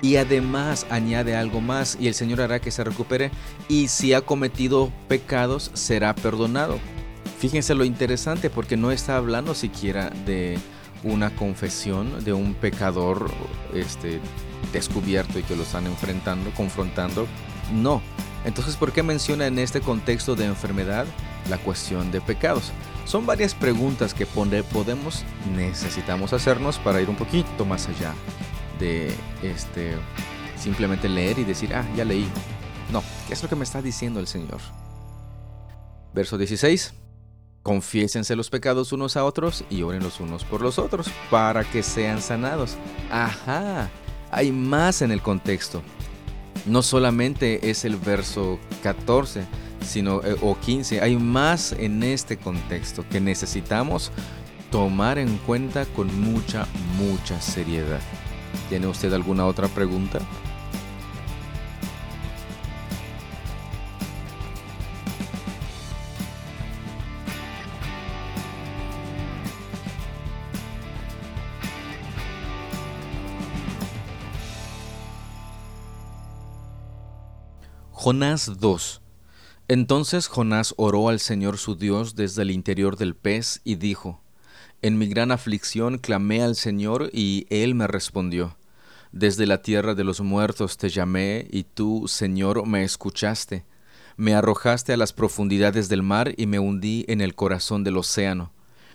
Y 0.00 0.14
además 0.14 0.86
añade 0.90 1.34
algo 1.34 1.60
más 1.60 1.98
y 2.00 2.06
el 2.06 2.14
Señor 2.14 2.40
hará 2.40 2.60
que 2.60 2.70
se 2.70 2.84
recupere 2.84 3.32
y 3.68 3.88
si 3.88 4.14
ha 4.14 4.20
cometido 4.20 4.92
pecados 5.08 5.72
será 5.74 6.14
perdonado. 6.14 6.78
Fíjense 7.40 7.74
lo 7.74 7.84
interesante 7.84 8.48
porque 8.48 8.76
no 8.76 8.92
está 8.92 9.16
hablando 9.16 9.54
siquiera 9.54 10.10
de 10.24 10.58
una 11.02 11.34
confesión 11.34 12.24
de 12.24 12.32
un 12.32 12.54
pecador 12.54 13.30
este, 13.74 14.20
descubierto 14.72 15.38
y 15.38 15.42
que 15.42 15.56
lo 15.56 15.62
están 15.62 15.86
enfrentando, 15.86 16.50
confrontando. 16.52 17.26
No. 17.72 18.02
Entonces, 18.44 18.76
¿por 18.76 18.92
qué 18.92 19.02
menciona 19.02 19.46
en 19.46 19.58
este 19.58 19.80
contexto 19.80 20.34
de 20.34 20.46
enfermedad 20.46 21.06
la 21.48 21.58
cuestión 21.58 22.10
de 22.10 22.20
pecados? 22.20 22.72
Son 23.04 23.26
varias 23.26 23.54
preguntas 23.54 24.14
que 24.14 24.26
podemos, 24.26 25.24
necesitamos 25.54 26.32
hacernos 26.32 26.78
para 26.78 27.00
ir 27.00 27.10
un 27.10 27.16
poquito 27.16 27.64
más 27.64 27.88
allá 27.88 28.14
de 28.78 29.14
este 29.42 29.94
simplemente 30.56 31.08
leer 31.08 31.38
y 31.38 31.44
decir, 31.44 31.74
ah, 31.74 31.84
ya 31.96 32.04
leí. 32.04 32.28
No, 32.92 33.02
¿qué 33.26 33.34
es 33.34 33.42
lo 33.42 33.48
que 33.48 33.56
me 33.56 33.64
está 33.64 33.82
diciendo 33.82 34.20
el 34.20 34.26
Señor? 34.26 34.60
Verso 36.12 36.38
16. 36.38 36.94
Confiésense 37.62 38.36
los 38.36 38.50
pecados 38.50 38.92
unos 38.92 39.16
a 39.16 39.24
otros 39.24 39.64
y 39.68 39.82
oren 39.82 40.02
los 40.02 40.20
unos 40.20 40.44
por 40.44 40.62
los 40.62 40.78
otros 40.78 41.08
para 41.30 41.64
que 41.64 41.82
sean 41.82 42.22
sanados. 42.22 42.76
Ajá, 43.10 43.90
hay 44.30 44.50
más 44.50 45.02
en 45.02 45.10
el 45.10 45.20
contexto. 45.20 45.82
No 46.66 46.82
solamente 46.82 47.70
es 47.70 47.84
el 47.84 47.96
verso 47.96 48.58
14 48.82 49.46
sino, 49.84 50.22
eh, 50.22 50.36
o 50.40 50.56
15, 50.58 51.00
hay 51.00 51.16
más 51.16 51.72
en 51.72 52.02
este 52.02 52.36
contexto 52.36 53.04
que 53.08 53.20
necesitamos 53.20 54.10
tomar 54.70 55.18
en 55.18 55.36
cuenta 55.38 55.84
con 55.86 56.14
mucha, 56.20 56.66
mucha 56.96 57.40
seriedad. 57.40 58.00
¿Tiene 58.68 58.86
usted 58.86 59.12
alguna 59.12 59.46
otra 59.46 59.68
pregunta? 59.68 60.20
Jonás 78.02 78.58
2 78.58 79.02
Entonces 79.68 80.26
Jonás 80.26 80.72
oró 80.78 81.10
al 81.10 81.20
Señor 81.20 81.58
su 81.58 81.74
Dios 81.74 82.14
desde 82.14 82.40
el 82.40 82.50
interior 82.50 82.96
del 82.96 83.14
pez 83.14 83.60
y 83.62 83.74
dijo, 83.74 84.22
En 84.80 84.96
mi 84.96 85.06
gran 85.06 85.30
aflicción 85.30 85.98
clamé 85.98 86.42
al 86.42 86.56
Señor 86.56 87.10
y 87.12 87.46
Él 87.50 87.74
me 87.74 87.86
respondió. 87.86 88.56
Desde 89.12 89.44
la 89.46 89.60
tierra 89.60 89.94
de 89.94 90.04
los 90.04 90.22
muertos 90.22 90.78
te 90.78 90.88
llamé 90.88 91.46
y 91.50 91.64
tú, 91.64 92.08
Señor, 92.08 92.66
me 92.66 92.84
escuchaste. 92.84 93.66
Me 94.16 94.32
arrojaste 94.32 94.94
a 94.94 94.96
las 94.96 95.12
profundidades 95.12 95.90
del 95.90 96.02
mar 96.02 96.32
y 96.38 96.46
me 96.46 96.58
hundí 96.58 97.04
en 97.06 97.20
el 97.20 97.34
corazón 97.34 97.84
del 97.84 97.98
océano. 97.98 98.50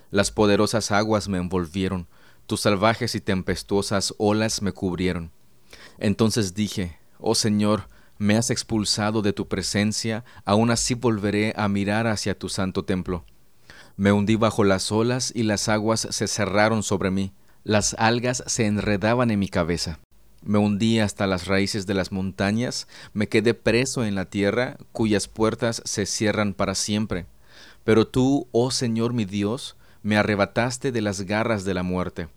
Las 0.09 0.31
poderosas 0.31 0.91
aguas 0.91 1.27
me 1.27 1.37
envolvieron, 1.37 2.07
tus 2.47 2.61
salvajes 2.61 3.13
y 3.13 3.21
tempestuosas 3.21 4.15
olas 4.17 4.63
me 4.63 4.71
cubrieron. 4.71 5.31
Entonces 5.99 6.55
dije, 6.55 6.97
Oh 7.19 7.35
Señor, 7.35 7.87
me 8.17 8.37
has 8.37 8.49
expulsado 8.49 9.21
de 9.21 9.33
tu 9.33 9.47
presencia, 9.47 10.23
aún 10.45 10.71
así 10.71 10.93
volveré 10.93 11.53
a 11.57 11.67
mirar 11.67 12.07
hacia 12.07 12.37
tu 12.37 12.49
santo 12.49 12.85
templo. 12.85 13.25
Me 13.97 14.11
hundí 14.11 14.35
bajo 14.35 14.63
las 14.63 14.91
olas 14.91 15.31
y 15.35 15.43
las 15.43 15.69
aguas 15.69 16.07
se 16.09 16.27
cerraron 16.27 16.83
sobre 16.83 17.11
mí, 17.11 17.31
las 17.63 17.95
algas 17.97 18.43
se 18.45 18.65
enredaban 18.65 19.31
en 19.31 19.39
mi 19.39 19.47
cabeza. 19.47 19.99
Me 20.43 20.59
hundí 20.59 20.99
hasta 20.99 21.25
las 21.25 21.47
raíces 21.47 21.87
de 21.87 21.95
las 21.95 22.11
montañas, 22.11 22.87
me 23.13 23.27
quedé 23.27 23.53
preso 23.53 24.05
en 24.05 24.13
la 24.13 24.25
tierra, 24.25 24.77
cuyas 24.91 25.27
puertas 25.27 25.81
se 25.85 26.05
cierran 26.05 26.53
para 26.53 26.75
siempre. 26.75 27.25
Pero 27.83 28.07
tú, 28.07 28.47
oh 28.51 28.69
Señor 28.69 29.13
mi 29.13 29.25
Dios, 29.25 29.75
me 30.03 30.17
arrebataste 30.17 30.91
de 30.91 31.01
las 31.01 31.21
garras 31.21 31.65
de 31.65 31.73
la 31.73 31.81
muerte. 31.81 32.27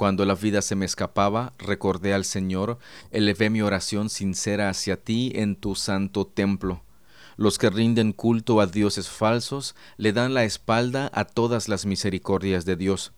Cuando 0.00 0.24
la 0.24 0.34
vida 0.34 0.62
se 0.62 0.76
me 0.76 0.86
escapaba, 0.86 1.52
recordé 1.58 2.14
al 2.14 2.24
Señor, 2.24 2.78
elevé 3.10 3.50
mi 3.50 3.60
oración 3.60 4.08
sincera 4.08 4.70
hacia 4.70 4.96
ti 4.96 5.30
en 5.34 5.56
tu 5.56 5.74
santo 5.74 6.26
templo. 6.26 6.82
Los 7.36 7.58
que 7.58 7.68
rinden 7.68 8.14
culto 8.14 8.62
a 8.62 8.66
dioses 8.66 9.10
falsos 9.10 9.74
le 9.98 10.14
dan 10.14 10.32
la 10.32 10.44
espalda 10.44 11.10
a 11.12 11.26
todas 11.26 11.68
las 11.68 11.84
misericordias 11.84 12.64
de 12.64 12.76
Dios. 12.76 13.12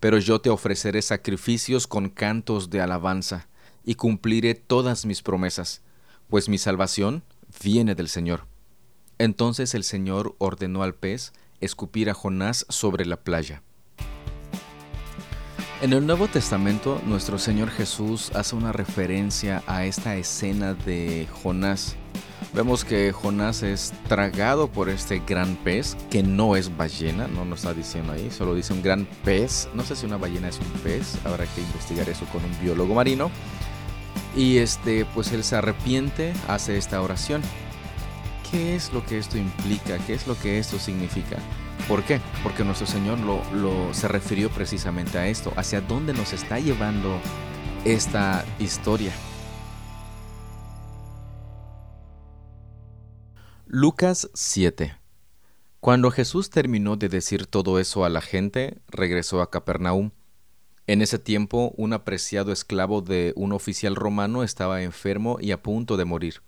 Pero 0.00 0.16
yo 0.16 0.40
te 0.40 0.48
ofreceré 0.48 1.02
sacrificios 1.02 1.86
con 1.86 2.08
cantos 2.08 2.70
de 2.70 2.80
alabanza, 2.80 3.48
y 3.84 3.96
cumpliré 3.96 4.54
todas 4.54 5.04
mis 5.04 5.20
promesas, 5.20 5.82
pues 6.30 6.48
mi 6.48 6.56
salvación 6.56 7.24
viene 7.62 7.94
del 7.94 8.08
Señor. 8.08 8.46
Entonces 9.18 9.74
el 9.74 9.84
Señor 9.84 10.34
ordenó 10.38 10.82
al 10.82 10.94
pez, 10.94 11.34
escupir 11.60 12.08
a 12.08 12.14
Jonás 12.14 12.64
sobre 12.70 13.04
la 13.04 13.18
playa. 13.18 13.62
En 15.82 15.92
el 15.92 16.06
Nuevo 16.06 16.28
Testamento, 16.28 17.02
nuestro 17.06 17.40
Señor 17.40 17.68
Jesús 17.68 18.30
hace 18.36 18.54
una 18.54 18.70
referencia 18.70 19.64
a 19.66 19.84
esta 19.84 20.14
escena 20.14 20.74
de 20.74 21.26
Jonás. 21.42 21.96
Vemos 22.54 22.84
que 22.84 23.10
Jonás 23.10 23.64
es 23.64 23.92
tragado 24.06 24.68
por 24.68 24.88
este 24.88 25.20
gran 25.26 25.56
pez, 25.56 25.96
que 26.08 26.22
no 26.22 26.54
es 26.54 26.76
ballena, 26.76 27.26
no 27.26 27.44
nos 27.44 27.58
está 27.58 27.74
diciendo 27.74 28.12
ahí, 28.12 28.30
solo 28.30 28.54
dice 28.54 28.72
un 28.72 28.80
gran 28.80 29.08
pez. 29.24 29.68
No 29.74 29.82
sé 29.82 29.96
si 29.96 30.06
una 30.06 30.18
ballena 30.18 30.50
es 30.50 30.60
un 30.60 30.70
pez, 30.84 31.18
habrá 31.24 31.46
que 31.46 31.62
investigar 31.62 32.08
eso 32.08 32.26
con 32.26 32.44
un 32.44 32.60
biólogo 32.62 32.94
marino. 32.94 33.32
Y 34.36 34.58
este, 34.58 35.04
pues 35.04 35.32
él 35.32 35.42
se 35.42 35.56
arrepiente, 35.56 36.32
hace 36.46 36.78
esta 36.78 37.02
oración. 37.02 37.42
¿Qué 38.52 38.76
es 38.76 38.92
lo 38.92 39.04
que 39.04 39.18
esto 39.18 39.36
implica? 39.36 39.98
¿Qué 40.06 40.14
es 40.14 40.28
lo 40.28 40.38
que 40.38 40.60
esto 40.60 40.78
significa? 40.78 41.38
¿Por 41.88 42.04
qué? 42.04 42.20
Porque 42.44 42.64
nuestro 42.64 42.86
Señor 42.86 43.18
lo, 43.18 43.92
se 43.92 44.06
refirió 44.06 44.50
precisamente 44.50 45.18
a 45.18 45.26
esto, 45.26 45.52
hacia 45.56 45.80
dónde 45.80 46.12
nos 46.14 46.32
está 46.32 46.60
llevando 46.60 47.20
esta 47.84 48.44
historia. 48.60 49.12
Lucas 53.66 54.30
7 54.32 54.96
Cuando 55.80 56.10
Jesús 56.12 56.50
terminó 56.50 56.96
de 56.96 57.08
decir 57.08 57.46
todo 57.46 57.80
eso 57.80 58.04
a 58.04 58.08
la 58.08 58.20
gente, 58.20 58.78
regresó 58.86 59.42
a 59.42 59.50
Capernaum. 59.50 60.12
En 60.86 61.02
ese 61.02 61.18
tiempo, 61.18 61.72
un 61.76 61.92
apreciado 61.92 62.52
esclavo 62.52 63.02
de 63.02 63.32
un 63.34 63.52
oficial 63.52 63.96
romano 63.96 64.44
estaba 64.44 64.82
enfermo 64.82 65.38
y 65.40 65.50
a 65.50 65.62
punto 65.62 65.96
de 65.96 66.04
morir. 66.04 66.42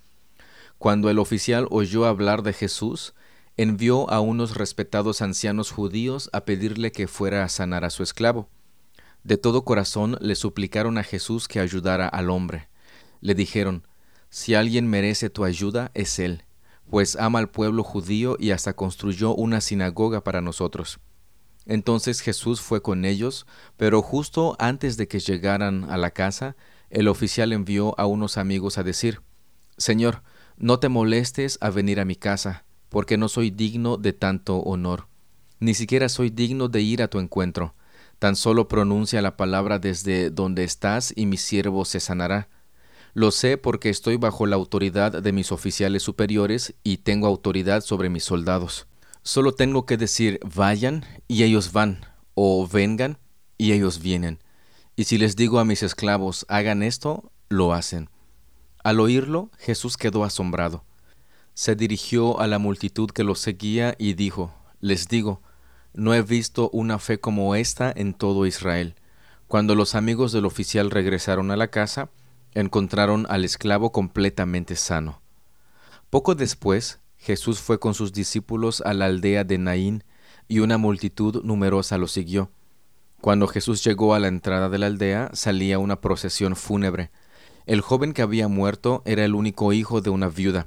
Cuando 0.79 1.11
el 1.11 1.19
oficial 1.19 1.67
oyó 1.71 2.05
hablar 2.05 2.43
de 2.43 2.53
Jesús, 2.53 3.15
envió 3.57 4.11
a 4.11 4.21
unos 4.21 4.57
respetados 4.57 5.23
ancianos 5.23 5.71
judíos 5.71 6.29
a 6.33 6.45
pedirle 6.45 6.93
que 6.93 7.07
fuera 7.07 7.45
a 7.45 7.49
sanar 7.49 7.85
a 7.85 7.91
su 7.91 8.03
esclavo. 8.03 8.49
De 9.23 9.37
todo 9.37 9.65
corazón 9.65 10.19
le 10.21 10.35
suplicaron 10.35 10.99
a 10.99 11.05
Jesús 11.05 11.49
que 11.49 11.61
ayudara 11.61 12.09
al 12.09 12.31
hombre. 12.31 12.69
Le 13.21 13.35
dijeron, 13.35 13.87
Si 14.29 14.55
alguien 14.55 14.89
merece 14.89 15.31
tu 15.31 15.45
ayuda, 15.45 15.91
es 15.95 16.19
él, 16.19 16.45
pues 16.91 17.17
ama 17.17 17.39
al 17.39 17.49
pueblo 17.49 17.83
judío 17.85 18.37
y 18.39 18.51
hasta 18.51 18.75
construyó 18.75 19.35
una 19.35 19.61
sinagoga 19.61 20.23
para 20.23 20.41
nosotros. 20.41 20.99
Entonces 21.67 22.21
Jesús 22.21 22.61
fue 22.61 22.83
con 22.83 23.05
ellos, 23.05 23.47
pero 23.77 24.03
justo 24.03 24.57
antes 24.59 24.97
de 24.97 25.09
que 25.09 25.21
llegaran 25.21 25.91
a 25.91 25.97
la 25.97 26.11
casa, 26.11 26.57
el 26.91 27.09
oficial 27.09 27.53
envió 27.53 27.99
a 27.99 28.07
unos 28.07 28.37
amigos 28.37 28.77
a 28.77 28.83
decir, 28.83 29.23
Señor, 29.79 30.23
no 30.57 30.79
te 30.79 30.89
molestes 30.89 31.59
a 31.61 31.71
venir 31.71 31.99
a 31.99 32.05
mi 32.05 32.17
casa, 32.17 32.65
porque 32.95 33.17
no 33.17 33.29
soy 33.29 33.51
digno 33.51 33.97
de 33.97 34.13
tanto 34.13 34.59
honor. 34.59 35.09
Ni 35.59 35.75
siquiera 35.75 36.09
soy 36.09 36.31
digno 36.31 36.69
de 36.69 36.81
ir 36.81 37.03
a 37.03 37.09
tu 37.09 37.19
encuentro. 37.19 37.75
Tan 38.21 38.37
solo 38.37 38.69
pronuncia 38.69 39.21
la 39.21 39.37
palabra 39.37 39.81
desde 39.81 40.31
donde 40.31 40.63
estás 40.63 41.13
y 41.17 41.27
mi 41.27 41.37
siervo 41.37 41.85
se 41.87 41.99
sanará. 41.99 42.49
Lo 43.13 43.33
sé 43.33 43.59
porque 43.59 43.91
estoy 43.91 44.17
bajo 44.17 44.47
la 44.47 44.55
autoridad 44.55 45.11
de 45.11 45.33
mis 45.33 45.51
oficiales 45.51 46.05
superiores 46.05 46.75
y 46.85 46.99
tengo 46.99 47.27
autoridad 47.27 47.81
sobre 47.81 48.11
mis 48.11 48.23
soldados. 48.23 48.87
Solo 49.25 49.51
tengo 49.51 49.87
que 49.87 49.97
decir 49.97 50.39
vayan 50.45 51.05
y 51.27 51.43
ellos 51.43 51.73
van, 51.73 52.07
o 52.35 52.65
vengan 52.69 53.19
y 53.59 53.73
ellos 53.73 53.99
vienen. 53.99 54.39
Y 54.95 55.03
si 55.03 55.19
les 55.19 55.35
digo 55.35 55.59
a 55.59 55.65
mis 55.65 55.83
esclavos 55.83 56.47
hagan 56.49 56.85
esto, 56.85 57.33
lo 57.49 57.73
hacen. 57.73 58.09
Al 58.85 59.01
oírlo, 59.01 59.51
Jesús 59.59 59.97
quedó 59.97 60.23
asombrado. 60.23 60.85
Se 61.55 61.77
dirigió 61.77 62.41
a 62.41 62.49
la 62.49 62.59
multitud 62.59 63.11
que 63.11 63.23
lo 63.23 63.37
seguía 63.37 63.95
y 63.97 64.15
dijo, 64.15 64.53
Les 64.81 65.07
digo, 65.07 65.41
no 65.93 66.13
he 66.13 66.21
visto 66.23 66.69
una 66.71 66.99
fe 66.99 67.21
como 67.21 67.55
esta 67.55 67.93
en 67.95 68.13
todo 68.13 68.47
Israel. 68.47 68.97
Cuando 69.47 69.77
los 69.77 69.95
amigos 69.95 70.33
del 70.33 70.47
oficial 70.47 70.91
regresaron 70.91 71.53
a 71.53 71.57
la 71.57 71.69
casa, 71.69 72.11
encontraron 72.55 73.27
al 73.29 73.45
esclavo 73.45 73.93
completamente 73.93 74.75
sano. 74.75 75.23
Poco 76.11 76.35
después, 76.35 76.99
Jesús 77.19 77.61
fue 77.61 77.79
con 77.79 77.95
sus 77.95 78.13
discípulos 78.13 78.81
a 78.81 78.93
la 78.93 79.07
aldea 79.07 79.45
de 79.45 79.59
Naín, 79.59 80.03
y 80.49 80.59
una 80.59 80.77
multitud 80.77 81.45
numerosa 81.45 81.99
lo 81.99 82.09
siguió. 82.09 82.51
Cuando 83.21 83.47
Jesús 83.47 83.85
llegó 83.85 84.15
a 84.15 84.19
la 84.19 84.29
entrada 84.29 84.69
de 84.69 84.79
la 84.79 84.87
aldea, 84.87 85.31
salía 85.33 85.79
una 85.79 86.01
procesión 86.01 86.57
fúnebre. 86.57 87.13
El 87.65 87.81
joven 87.81 88.13
que 88.13 88.23
había 88.23 88.49
muerto 88.49 89.03
era 89.07 89.25
el 89.25 89.37
único 89.37 89.73
hijo 89.73 90.01
de 90.01 90.11
una 90.11 90.29
viuda, 90.29 90.67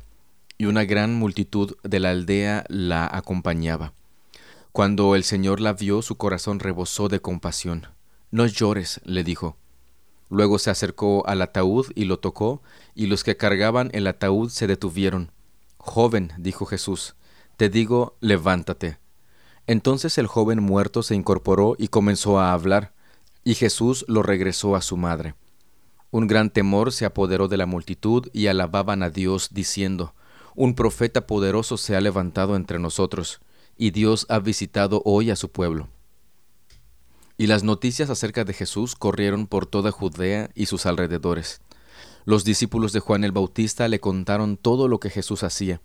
y 0.57 0.65
una 0.65 0.85
gran 0.85 1.15
multitud 1.15 1.75
de 1.83 1.99
la 1.99 2.09
aldea 2.09 2.65
la 2.67 3.07
acompañaba. 3.11 3.93
Cuando 4.71 5.15
el 5.15 5.23
Señor 5.23 5.59
la 5.59 5.73
vio, 5.73 6.01
su 6.01 6.17
corazón 6.17 6.59
rebosó 6.59 7.09
de 7.09 7.19
compasión. 7.19 7.87
No 8.31 8.45
llores, 8.45 9.01
le 9.03 9.23
dijo. 9.23 9.57
Luego 10.29 10.59
se 10.59 10.69
acercó 10.69 11.25
al 11.27 11.41
ataúd 11.41 11.87
y 11.95 12.05
lo 12.05 12.19
tocó, 12.19 12.61
y 12.93 13.07
los 13.07 13.23
que 13.23 13.37
cargaban 13.37 13.89
el 13.93 14.07
ataúd 14.07 14.49
se 14.49 14.67
detuvieron. 14.67 15.31
Joven, 15.77 16.33
dijo 16.37 16.65
Jesús, 16.65 17.15
te 17.55 17.69
digo, 17.69 18.17
levántate. 18.19 18.99
Entonces 19.67 20.17
el 20.17 20.27
joven 20.27 20.61
muerto 20.61 21.01
se 21.01 21.15
incorporó 21.15 21.75
y 21.77 21.87
comenzó 21.87 22.39
a 22.39 22.53
hablar, 22.53 22.93
y 23.43 23.55
Jesús 23.55 24.05
lo 24.07 24.21
regresó 24.21 24.75
a 24.75 24.81
su 24.81 24.97
madre. 24.97 25.35
Un 26.11 26.27
gran 26.27 26.49
temor 26.49 26.91
se 26.91 27.05
apoderó 27.05 27.47
de 27.47 27.57
la 27.57 27.65
multitud 27.65 28.27
y 28.33 28.47
alababan 28.47 29.03
a 29.03 29.09
Dios, 29.09 29.49
diciendo, 29.51 30.13
Un 30.59 30.73
profeta 30.73 31.27
poderoso 31.27 31.77
se 31.77 31.95
ha 31.95 32.01
levantado 32.01 32.55
entre 32.55 32.79
nosotros, 32.79 33.41
y 33.77 33.91
Dios 33.91 34.25
ha 34.27 34.39
visitado 34.39 35.03
hoy 35.05 35.29
a 35.29 35.35
su 35.35 35.51
pueblo. 35.51 35.87
Y 37.37 37.45
las 37.45 37.61
noticias 37.61 38.09
acerca 38.09 38.43
de 38.43 38.53
Jesús 38.53 38.95
corrieron 38.95 39.45
por 39.45 39.67
toda 39.67 39.91
Judea 39.91 40.49
y 40.55 40.65
sus 40.65 40.87
alrededores. 40.87 41.61
Los 42.25 42.43
discípulos 42.43 42.91
de 42.91 43.01
Juan 43.01 43.23
el 43.23 43.31
Bautista 43.31 43.87
le 43.87 43.99
contaron 43.99 44.57
todo 44.57 44.87
lo 44.87 44.99
que 44.99 45.11
Jesús 45.11 45.43
hacía. 45.43 45.79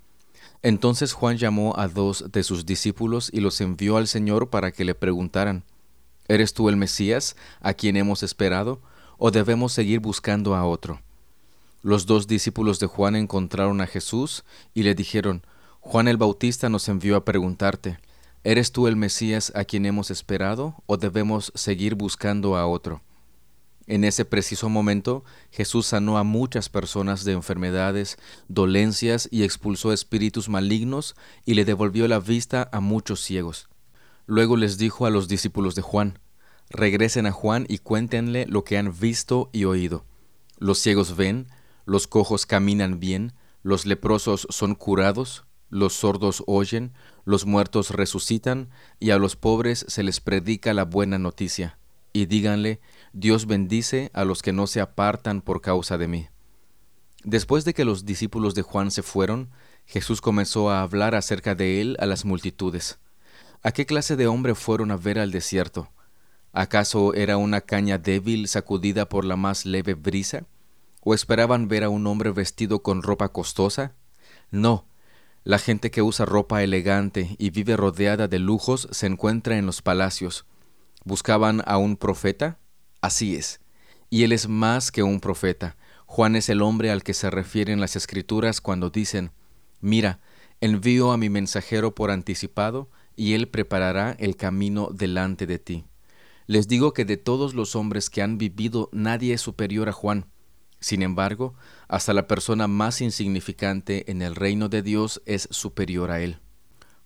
Entonces 0.62 1.12
Juan 1.12 1.36
llamó 1.36 1.74
a 1.76 1.88
dos 1.88 2.32
de 2.32 2.42
sus 2.42 2.64
discípulos 2.64 3.28
y 3.30 3.40
los 3.40 3.60
envió 3.60 3.98
al 3.98 4.08
Señor 4.08 4.48
para 4.48 4.72
que 4.72 4.86
le 4.86 4.94
preguntaran, 4.94 5.64
¿Eres 6.28 6.54
tú 6.54 6.70
el 6.70 6.78
Mesías, 6.78 7.36
a 7.60 7.74
quien 7.74 7.98
hemos 7.98 8.22
esperado, 8.22 8.80
o 9.18 9.30
debemos 9.30 9.74
seguir 9.74 10.00
buscando 10.00 10.54
a 10.54 10.64
otro? 10.64 11.02
Los 11.82 12.06
dos 12.06 12.28
discípulos 12.28 12.78
de 12.78 12.86
Juan 12.86 13.16
encontraron 13.16 13.80
a 13.80 13.88
Jesús 13.88 14.44
y 14.72 14.84
le 14.84 14.94
dijeron, 14.94 15.44
Juan 15.80 16.06
el 16.06 16.16
Bautista 16.16 16.68
nos 16.68 16.88
envió 16.88 17.16
a 17.16 17.24
preguntarte, 17.24 17.98
¿eres 18.44 18.70
tú 18.70 18.86
el 18.86 18.94
Mesías 18.94 19.52
a 19.56 19.64
quien 19.64 19.84
hemos 19.84 20.12
esperado, 20.12 20.76
o 20.86 20.96
debemos 20.96 21.50
seguir 21.56 21.96
buscando 21.96 22.56
a 22.56 22.68
otro? 22.68 23.02
En 23.88 24.04
ese 24.04 24.24
preciso 24.24 24.68
momento, 24.68 25.24
Jesús 25.50 25.86
sanó 25.86 26.18
a 26.18 26.22
muchas 26.22 26.68
personas 26.68 27.24
de 27.24 27.32
enfermedades, 27.32 28.16
dolencias 28.46 29.28
y 29.32 29.42
expulsó 29.42 29.92
espíritus 29.92 30.48
malignos 30.48 31.16
y 31.44 31.54
le 31.54 31.64
devolvió 31.64 32.06
la 32.06 32.20
vista 32.20 32.68
a 32.70 32.78
muchos 32.78 33.20
ciegos. 33.20 33.68
Luego 34.26 34.56
les 34.56 34.78
dijo 34.78 35.04
a 35.04 35.10
los 35.10 35.26
discípulos 35.26 35.74
de 35.74 35.82
Juan, 35.82 36.20
regresen 36.70 37.26
a 37.26 37.32
Juan 37.32 37.66
y 37.68 37.78
cuéntenle 37.78 38.46
lo 38.46 38.62
que 38.62 38.78
han 38.78 38.96
visto 38.96 39.50
y 39.52 39.64
oído. 39.64 40.04
Los 40.58 40.78
ciegos 40.78 41.16
ven, 41.16 41.48
los 41.84 42.06
cojos 42.06 42.46
caminan 42.46 43.00
bien, 43.00 43.32
los 43.62 43.86
leprosos 43.86 44.46
son 44.50 44.74
curados, 44.74 45.44
los 45.70 45.94
sordos 45.94 46.42
oyen, 46.46 46.92
los 47.24 47.46
muertos 47.46 47.90
resucitan, 47.90 48.70
y 48.98 49.10
a 49.10 49.18
los 49.18 49.36
pobres 49.36 49.84
se 49.88 50.02
les 50.02 50.20
predica 50.20 50.74
la 50.74 50.84
buena 50.84 51.18
noticia 51.18 51.78
y 52.12 52.26
díganle, 52.26 52.80
Dios 53.12 53.46
bendice 53.46 54.10
a 54.12 54.24
los 54.24 54.42
que 54.42 54.52
no 54.52 54.66
se 54.66 54.80
apartan 54.80 55.40
por 55.40 55.60
causa 55.60 55.98
de 55.98 56.08
mí. 56.08 56.28
Después 57.24 57.64
de 57.64 57.74
que 57.74 57.84
los 57.84 58.04
discípulos 58.04 58.54
de 58.54 58.62
Juan 58.62 58.90
se 58.90 59.02
fueron, 59.02 59.50
Jesús 59.86 60.20
comenzó 60.20 60.70
a 60.70 60.82
hablar 60.82 61.14
acerca 61.14 61.54
de 61.54 61.80
él 61.80 61.96
a 62.00 62.06
las 62.06 62.24
multitudes. 62.24 62.98
¿A 63.62 63.72
qué 63.72 63.86
clase 63.86 64.16
de 64.16 64.26
hombre 64.26 64.54
fueron 64.54 64.90
a 64.90 64.96
ver 64.96 65.18
al 65.18 65.30
desierto? 65.30 65.88
¿Acaso 66.52 67.14
era 67.14 67.36
una 67.36 67.60
caña 67.60 67.96
débil 67.96 68.48
sacudida 68.48 69.08
por 69.08 69.24
la 69.24 69.36
más 69.36 69.64
leve 69.64 69.94
brisa? 69.94 70.44
¿O 71.04 71.14
esperaban 71.14 71.68
ver 71.68 71.84
a 71.84 71.88
un 71.88 72.06
hombre 72.06 72.30
vestido 72.30 72.82
con 72.82 73.02
ropa 73.02 73.30
costosa? 73.30 73.94
No, 74.50 74.86
la 75.44 75.58
gente 75.58 75.90
que 75.90 76.02
usa 76.02 76.24
ropa 76.24 76.62
elegante 76.62 77.34
y 77.38 77.50
vive 77.50 77.76
rodeada 77.76 78.28
de 78.28 78.38
lujos 78.38 78.88
se 78.92 79.06
encuentra 79.06 79.58
en 79.58 79.66
los 79.66 79.82
palacios. 79.82 80.46
¿Buscaban 81.04 81.62
a 81.66 81.78
un 81.78 81.96
profeta? 81.96 82.58
Así 83.00 83.34
es. 83.34 83.60
Y 84.08 84.22
él 84.22 84.30
es 84.30 84.48
más 84.48 84.92
que 84.92 85.02
un 85.02 85.18
profeta. 85.18 85.76
Juan 86.06 86.36
es 86.36 86.48
el 86.48 86.62
hombre 86.62 86.92
al 86.92 87.02
que 87.02 87.14
se 87.14 87.30
refieren 87.30 87.80
las 87.80 87.96
escrituras 87.96 88.60
cuando 88.60 88.90
dicen, 88.90 89.32
Mira, 89.80 90.20
envío 90.60 91.10
a 91.10 91.16
mi 91.16 91.28
mensajero 91.28 91.94
por 91.94 92.12
anticipado, 92.12 92.88
y 93.16 93.34
él 93.34 93.48
preparará 93.48 94.14
el 94.20 94.36
camino 94.36 94.90
delante 94.92 95.46
de 95.46 95.58
ti. 95.58 95.84
Les 96.46 96.68
digo 96.68 96.92
que 96.92 97.04
de 97.04 97.16
todos 97.16 97.54
los 97.54 97.74
hombres 97.74 98.10
que 98.10 98.22
han 98.22 98.38
vivido 98.38 98.88
nadie 98.92 99.34
es 99.34 99.40
superior 99.40 99.88
a 99.88 99.92
Juan. 99.92 100.26
Sin 100.82 101.02
embargo, 101.02 101.54
hasta 101.86 102.12
la 102.12 102.26
persona 102.26 102.66
más 102.66 103.00
insignificante 103.00 104.10
en 104.10 104.20
el 104.20 104.34
reino 104.34 104.68
de 104.68 104.82
Dios 104.82 105.22
es 105.26 105.46
superior 105.52 106.10
a 106.10 106.20
él. 106.20 106.40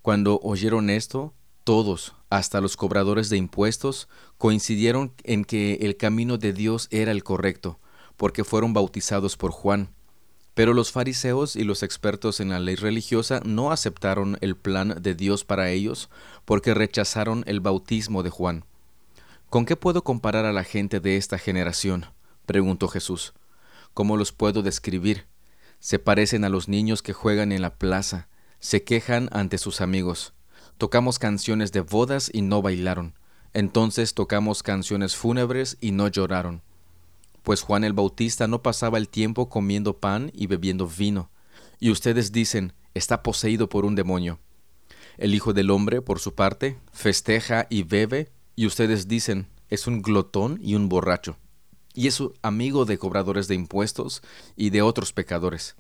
Cuando 0.01 0.41
oyeron 0.43 0.89
esto, 0.91 1.35
Todos, 1.63 2.15
hasta 2.31 2.61
los 2.61 2.77
cobradores 2.77 3.29
de 3.29 3.37
impuestos, 3.37 4.09
coincidieron 4.39 5.13
en 5.25 5.45
que 5.45 5.75
el 5.83 5.97
camino 5.97 6.39
de 6.39 6.53
Dios 6.53 6.87
era 6.93 7.11
el 7.11 7.25
correcto, 7.25 7.81
porque 8.17 8.45
fueron 8.45 8.73
bautizados 8.73 9.37
por 9.37 9.51
Juan. 9.51 9.91
Pero 10.55 10.75
los 10.75 10.93
fariseos 10.93 11.57
y 11.57 11.65
los 11.65 11.83
expertos 11.83 12.39
en 12.39 12.51
la 12.51 12.61
ley 12.61 12.77
religiosa 12.77 13.41
no 13.45 13.73
aceptaron 13.73 14.39
el 14.41 14.57
plan 14.57 15.03
de 15.03 15.17
Dios 15.17 15.45
para 15.45 15.71
ellos 15.71 16.09
porque 16.45 16.73
rechazaron 16.73 17.43
el 17.49 17.59
bautismo 17.59 18.23
de 18.23 18.31
Juan. 18.31 18.65
¿Con 19.51 19.67
qué 19.67 19.75
puedo 19.75 20.05
comparar 20.05 20.47
a 20.47 20.53
la 20.53 20.63
gente 20.63 21.01
de 21.01 21.17
esta 21.17 21.37
generación? 21.37 22.07
preguntó 22.47 22.87
Jesús. 22.87 23.35
¿Cómo 23.97 24.19
los 24.19 24.31
puedo 24.33 24.63
describir? 24.63 25.27
Se 25.81 25.99
parecen 25.99 26.45
a 26.45 26.51
los 26.51 26.69
niños 26.69 27.01
que 27.01 27.15
juegan 27.15 27.51
en 27.51 27.63
la 27.63 27.79
plaza, 27.79 28.29
se 28.61 28.85
quejan 28.85 29.31
ante 29.33 29.57
sus 29.57 29.81
amigos. 29.81 30.35
Tocamos 30.77 31.19
canciones 31.19 31.73
de 31.73 31.81
bodas 31.81 32.31
y 32.31 32.43
no 32.43 32.61
bailaron. 32.61 33.15
Entonces 33.55 34.13
tocamos 34.13 34.63
canciones 34.63 35.17
fúnebres 35.17 35.79
y 35.81 35.93
no 35.93 36.09
lloraron 36.09 36.63
pues 37.47 37.63
Juan 37.63 37.85
el 37.85 37.93
Bautista 37.93 38.49
no 38.49 38.61
pasaba 38.61 38.99
el 38.99 39.09
tiempo 39.09 39.49
comiendo 39.49 40.01
pan 40.01 40.33
y 40.35 40.49
bebiendo 40.49 40.89
vino, 40.89 41.31
y 41.79 41.93
ustedes 41.93 42.33
dicen, 42.33 42.73
está 42.93 43.23
poseído 43.23 43.69
por 43.69 43.85
un 43.85 43.95
demonio. 43.95 44.41
El 45.17 45.33
Hijo 45.33 45.53
del 45.53 45.71
Hombre, 45.71 46.03
por 46.03 46.19
su 46.19 46.35
parte, 46.35 46.77
festeja 46.91 47.69
y 47.71 47.85
bebe, 47.85 48.33
y 48.57 48.67
ustedes 48.67 49.07
dicen, 49.07 49.47
es 49.71 49.87
un 49.87 50.03
glotón 50.03 50.59
y 50.61 50.75
un 50.75 50.89
borracho, 50.89 51.37
y 51.97 52.07
es 52.07 52.23
amigo 52.43 52.85
de 52.85 52.99
cobradores 52.99 53.49
de 53.49 53.57
impuestos 53.57 54.23
y 54.55 54.71
de 54.71 54.83
otros 54.83 55.13
pecadores. 55.13 55.75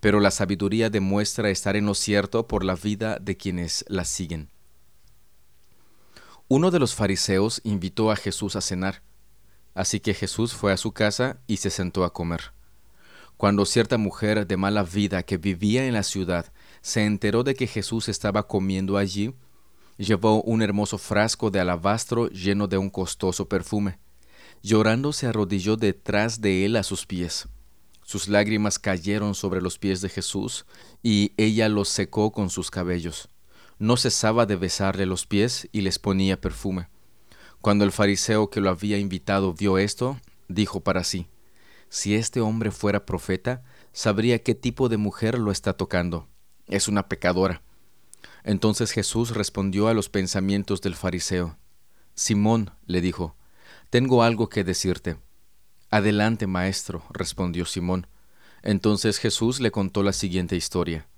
Pero 0.00 0.18
la 0.18 0.32
sabiduría 0.32 0.90
demuestra 0.90 1.50
estar 1.50 1.76
en 1.76 1.86
lo 1.86 1.94
cierto 1.94 2.48
por 2.48 2.64
la 2.64 2.74
vida 2.74 3.18
de 3.20 3.36
quienes 3.36 3.84
la 3.86 4.04
siguen. 4.04 4.48
Uno 6.48 6.72
de 6.72 6.80
los 6.80 6.96
fariseos 6.96 7.60
invitó 7.62 8.10
a 8.10 8.16
Jesús 8.16 8.56
a 8.56 8.60
cenar, 8.60 9.02
Así 9.74 10.00
que 10.00 10.14
Jesús 10.14 10.52
fue 10.52 10.72
a 10.72 10.76
su 10.76 10.92
casa 10.92 11.38
y 11.46 11.58
se 11.58 11.70
sentó 11.70 12.04
a 12.04 12.12
comer. 12.12 12.52
Cuando 13.36 13.64
cierta 13.64 13.96
mujer 13.98 14.46
de 14.46 14.56
mala 14.56 14.82
vida 14.82 15.22
que 15.22 15.38
vivía 15.38 15.86
en 15.86 15.94
la 15.94 16.02
ciudad 16.02 16.52
se 16.82 17.04
enteró 17.04 17.44
de 17.44 17.54
que 17.54 17.66
Jesús 17.66 18.08
estaba 18.08 18.46
comiendo 18.46 18.98
allí, 18.98 19.34
llevó 19.96 20.42
un 20.42 20.62
hermoso 20.62 20.98
frasco 20.98 21.50
de 21.50 21.60
alabastro 21.60 22.28
lleno 22.28 22.66
de 22.66 22.78
un 22.78 22.90
costoso 22.90 23.48
perfume. 23.48 23.98
Llorando 24.62 25.12
se 25.12 25.26
arrodilló 25.26 25.76
detrás 25.76 26.40
de 26.40 26.66
él 26.66 26.76
a 26.76 26.82
sus 26.82 27.06
pies. 27.06 27.48
Sus 28.02 28.28
lágrimas 28.28 28.78
cayeron 28.78 29.34
sobre 29.34 29.62
los 29.62 29.78
pies 29.78 30.00
de 30.00 30.08
Jesús, 30.08 30.66
y 31.02 31.32
ella 31.36 31.68
los 31.68 31.88
secó 31.88 32.32
con 32.32 32.50
sus 32.50 32.70
cabellos. 32.70 33.28
No 33.78 33.96
cesaba 33.96 34.44
de 34.44 34.56
besarle 34.56 35.06
los 35.06 35.26
pies 35.26 35.68
y 35.72 35.80
les 35.80 35.98
ponía 35.98 36.40
perfume. 36.40 36.88
Cuando 37.62 37.84
el 37.84 37.92
fariseo 37.92 38.50
que 38.50 38.60
lo 38.60 38.68
había 38.68 38.98
invitado 38.98 39.54
vio 39.54 39.78
esto, 39.78 40.20
dijo 40.48 40.80
para 40.80 41.04
sí, 41.04 41.28
Si 41.88 42.14
este 42.14 42.40
hombre 42.40 42.70
fuera 42.70 43.06
profeta, 43.06 43.62
sabría 43.92 44.42
qué 44.42 44.54
tipo 44.54 44.88
de 44.88 44.98
mujer 44.98 45.38
lo 45.38 45.50
está 45.50 45.72
tocando. 45.72 46.26
Es 46.66 46.88
una 46.88 47.08
pecadora. 47.08 47.62
Entonces 48.44 48.92
Jesús 48.92 49.30
respondió 49.30 49.88
a 49.88 49.94
los 49.94 50.08
pensamientos 50.08 50.80
del 50.80 50.94
fariseo. 50.94 51.56
Simón, 52.14 52.72
le 52.86 53.00
dijo, 53.00 53.36
tengo 53.90 54.22
algo 54.22 54.48
que 54.48 54.64
decirte. 54.64 55.16
Adelante, 55.90 56.46
maestro, 56.46 57.02
respondió 57.10 57.66
Simón. 57.66 58.06
Entonces 58.62 59.18
Jesús 59.18 59.60
le 59.60 59.70
contó 59.70 60.02
la 60.02 60.12
siguiente 60.12 60.56
historia. 60.56 61.08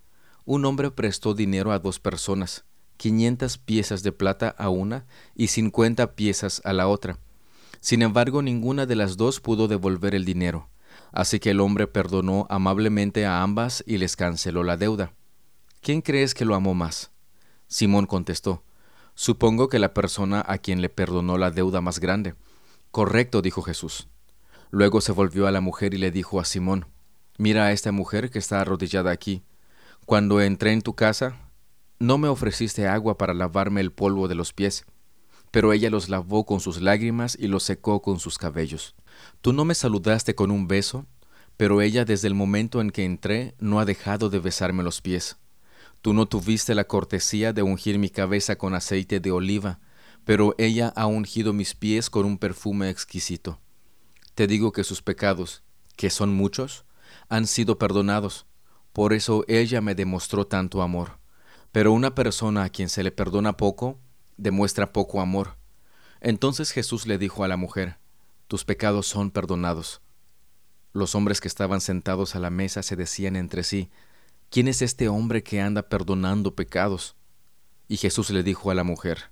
Un 0.44 0.64
hombre 0.64 0.90
prestó 0.90 1.34
dinero 1.34 1.72
a 1.72 1.78
dos 1.78 2.00
personas 2.00 2.64
quinientas 3.02 3.58
piezas 3.58 4.04
de 4.04 4.12
plata 4.12 4.54
a 4.56 4.68
una 4.68 5.06
y 5.34 5.48
cincuenta 5.48 6.14
piezas 6.14 6.62
a 6.64 6.72
la 6.72 6.86
otra. 6.86 7.18
Sin 7.80 8.00
embargo, 8.00 8.42
ninguna 8.42 8.86
de 8.86 8.94
las 8.94 9.16
dos 9.16 9.40
pudo 9.40 9.66
devolver 9.66 10.14
el 10.14 10.24
dinero. 10.24 10.68
Así 11.10 11.40
que 11.40 11.50
el 11.50 11.58
hombre 11.58 11.88
perdonó 11.88 12.46
amablemente 12.48 13.26
a 13.26 13.42
ambas 13.42 13.82
y 13.88 13.98
les 13.98 14.14
canceló 14.14 14.62
la 14.62 14.76
deuda. 14.76 15.14
¿Quién 15.80 16.00
crees 16.00 16.32
que 16.32 16.44
lo 16.44 16.54
amó 16.54 16.74
más? 16.74 17.10
Simón 17.66 18.06
contestó, 18.06 18.62
Supongo 19.16 19.68
que 19.68 19.80
la 19.80 19.94
persona 19.94 20.44
a 20.46 20.58
quien 20.58 20.80
le 20.80 20.88
perdonó 20.88 21.38
la 21.38 21.50
deuda 21.50 21.80
más 21.80 21.98
grande. 21.98 22.36
Correcto, 22.92 23.40
dijo 23.40 23.62
Jesús. 23.62 24.06
Luego 24.70 25.00
se 25.00 25.12
volvió 25.12 25.46
a 25.46 25.50
la 25.50 25.62
mujer 25.62 25.94
y 25.94 25.98
le 25.98 26.10
dijo 26.10 26.38
a 26.38 26.44
Simón, 26.44 26.86
Mira 27.38 27.64
a 27.64 27.72
esta 27.72 27.90
mujer 27.90 28.30
que 28.30 28.38
está 28.38 28.60
arrodillada 28.60 29.10
aquí. 29.10 29.42
Cuando 30.04 30.42
entré 30.42 30.72
en 30.72 30.82
tu 30.82 30.94
casa, 30.94 31.50
no 31.98 32.18
me 32.18 32.28
ofreciste 32.28 32.86
agua 32.86 33.16
para 33.16 33.32
lavarme 33.32 33.80
el 33.80 33.92
polvo 33.92 34.28
de 34.28 34.34
los 34.34 34.52
pies, 34.52 34.84
pero 35.50 35.72
ella 35.72 35.88
los 35.88 36.10
lavó 36.10 36.44
con 36.44 36.60
sus 36.60 36.82
lágrimas 36.82 37.34
y 37.40 37.46
los 37.46 37.62
secó 37.62 38.02
con 38.02 38.18
sus 38.18 38.36
cabellos. 38.36 38.94
Tú 39.40 39.54
no 39.54 39.64
me 39.64 39.74
saludaste 39.74 40.34
con 40.34 40.50
un 40.50 40.68
beso, 40.68 41.06
pero 41.56 41.80
ella 41.80 42.04
desde 42.04 42.28
el 42.28 42.34
momento 42.34 42.82
en 42.82 42.90
que 42.90 43.06
entré 43.06 43.54
no 43.58 43.80
ha 43.80 43.86
dejado 43.86 44.28
de 44.28 44.38
besarme 44.38 44.82
los 44.82 45.00
pies. 45.00 45.38
Tú 46.02 46.12
no 46.12 46.26
tuviste 46.26 46.74
la 46.74 46.84
cortesía 46.84 47.54
de 47.54 47.62
ungir 47.62 47.98
mi 47.98 48.10
cabeza 48.10 48.56
con 48.56 48.74
aceite 48.74 49.18
de 49.18 49.30
oliva, 49.30 49.80
pero 50.24 50.54
ella 50.58 50.92
ha 50.94 51.06
ungido 51.06 51.52
mis 51.52 51.74
pies 51.74 52.10
con 52.10 52.24
un 52.24 52.38
perfume 52.38 52.90
exquisito. 52.90 53.60
Te 54.34 54.46
digo 54.46 54.72
que 54.72 54.84
sus 54.84 55.02
pecados, 55.02 55.62
que 55.96 56.10
son 56.10 56.34
muchos, 56.34 56.84
han 57.28 57.46
sido 57.46 57.78
perdonados, 57.78 58.46
por 58.92 59.12
eso 59.12 59.44
ella 59.48 59.80
me 59.80 59.94
demostró 59.94 60.46
tanto 60.46 60.82
amor. 60.82 61.18
Pero 61.72 61.92
una 61.92 62.14
persona 62.14 62.64
a 62.64 62.68
quien 62.68 62.88
se 62.88 63.02
le 63.02 63.10
perdona 63.10 63.56
poco, 63.56 63.98
demuestra 64.36 64.92
poco 64.92 65.20
amor. 65.20 65.56
Entonces 66.20 66.70
Jesús 66.70 67.06
le 67.06 67.18
dijo 67.18 67.42
a 67.42 67.48
la 67.48 67.56
mujer, 67.56 67.98
Tus 68.46 68.64
pecados 68.64 69.06
son 69.06 69.30
perdonados. 69.30 70.02
Los 70.92 71.14
hombres 71.14 71.40
que 71.40 71.48
estaban 71.48 71.80
sentados 71.80 72.36
a 72.36 72.38
la 72.38 72.50
mesa 72.50 72.82
se 72.82 72.96
decían 72.96 73.34
entre 73.36 73.64
sí, 73.64 73.90
¿quién 74.50 74.68
es 74.68 74.82
este 74.82 75.08
hombre 75.08 75.42
que 75.42 75.62
anda 75.62 75.88
perdonando 75.88 76.54
pecados? 76.54 77.16
Y 77.88 77.96
Jesús 77.96 78.28
le 78.30 78.42
dijo 78.42 78.70
a 78.70 78.74
la 78.74 78.84
mujer, 78.84 79.31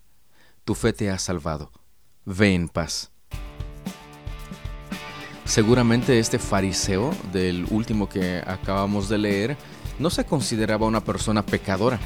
Tu 0.64 0.74
fe 0.74 0.92
te 0.92 1.10
ha 1.10 1.18
salvado, 1.18 1.72
ve 2.24 2.54
en 2.54 2.68
paz. 2.68 3.10
Seguramente 5.44 6.18
este 6.18 6.38
fariseo 6.38 7.12
del 7.32 7.66
último 7.70 8.08
que 8.08 8.42
acabamos 8.46 9.08
de 9.08 9.18
leer 9.18 9.56
no 9.98 10.10
se 10.10 10.24
consideraba 10.24 10.86
una 10.86 11.02
persona 11.02 11.44
pecadora, 11.44 11.98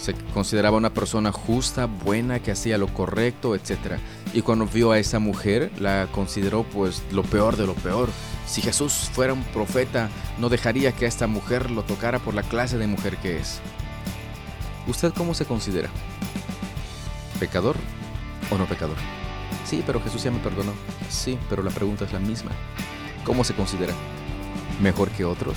se 0.00 0.14
consideraba 0.32 0.78
una 0.78 0.94
persona 0.94 1.30
justa, 1.30 1.84
buena, 1.84 2.40
que 2.40 2.52
hacía 2.52 2.78
lo 2.78 2.88
correcto, 2.88 3.54
etc. 3.54 3.98
Y 4.32 4.40
cuando 4.40 4.66
vio 4.66 4.92
a 4.92 4.98
esa 4.98 5.18
mujer, 5.18 5.70
la 5.78 6.08
consideró 6.10 6.62
pues 6.62 7.02
lo 7.12 7.22
peor 7.22 7.56
de 7.56 7.66
lo 7.66 7.74
peor. 7.74 8.08
Si 8.46 8.62
Jesús 8.62 9.10
fuera 9.12 9.34
un 9.34 9.42
profeta, 9.44 10.08
no 10.38 10.48
dejaría 10.48 10.92
que 10.92 11.04
a 11.04 11.08
esta 11.08 11.26
mujer 11.26 11.70
lo 11.70 11.82
tocara 11.82 12.18
por 12.18 12.32
la 12.34 12.42
clase 12.42 12.78
de 12.78 12.86
mujer 12.86 13.18
que 13.18 13.38
es. 13.38 13.60
¿Usted 14.86 15.12
cómo 15.12 15.34
se 15.34 15.44
considera? 15.44 15.90
¿Pecador 17.40 17.76
o 18.50 18.58
no 18.58 18.66
pecador? 18.66 18.98
Sí, 19.64 19.82
pero 19.86 19.98
Jesús 20.02 20.22
ya 20.22 20.30
me 20.30 20.40
perdonó. 20.40 20.74
Sí, 21.08 21.38
pero 21.48 21.62
la 21.62 21.70
pregunta 21.70 22.04
es 22.04 22.12
la 22.12 22.18
misma. 22.18 22.50
¿Cómo 23.24 23.44
se 23.44 23.54
considera? 23.54 23.94
¿Mejor 24.82 25.08
que 25.08 25.24
otros? 25.24 25.56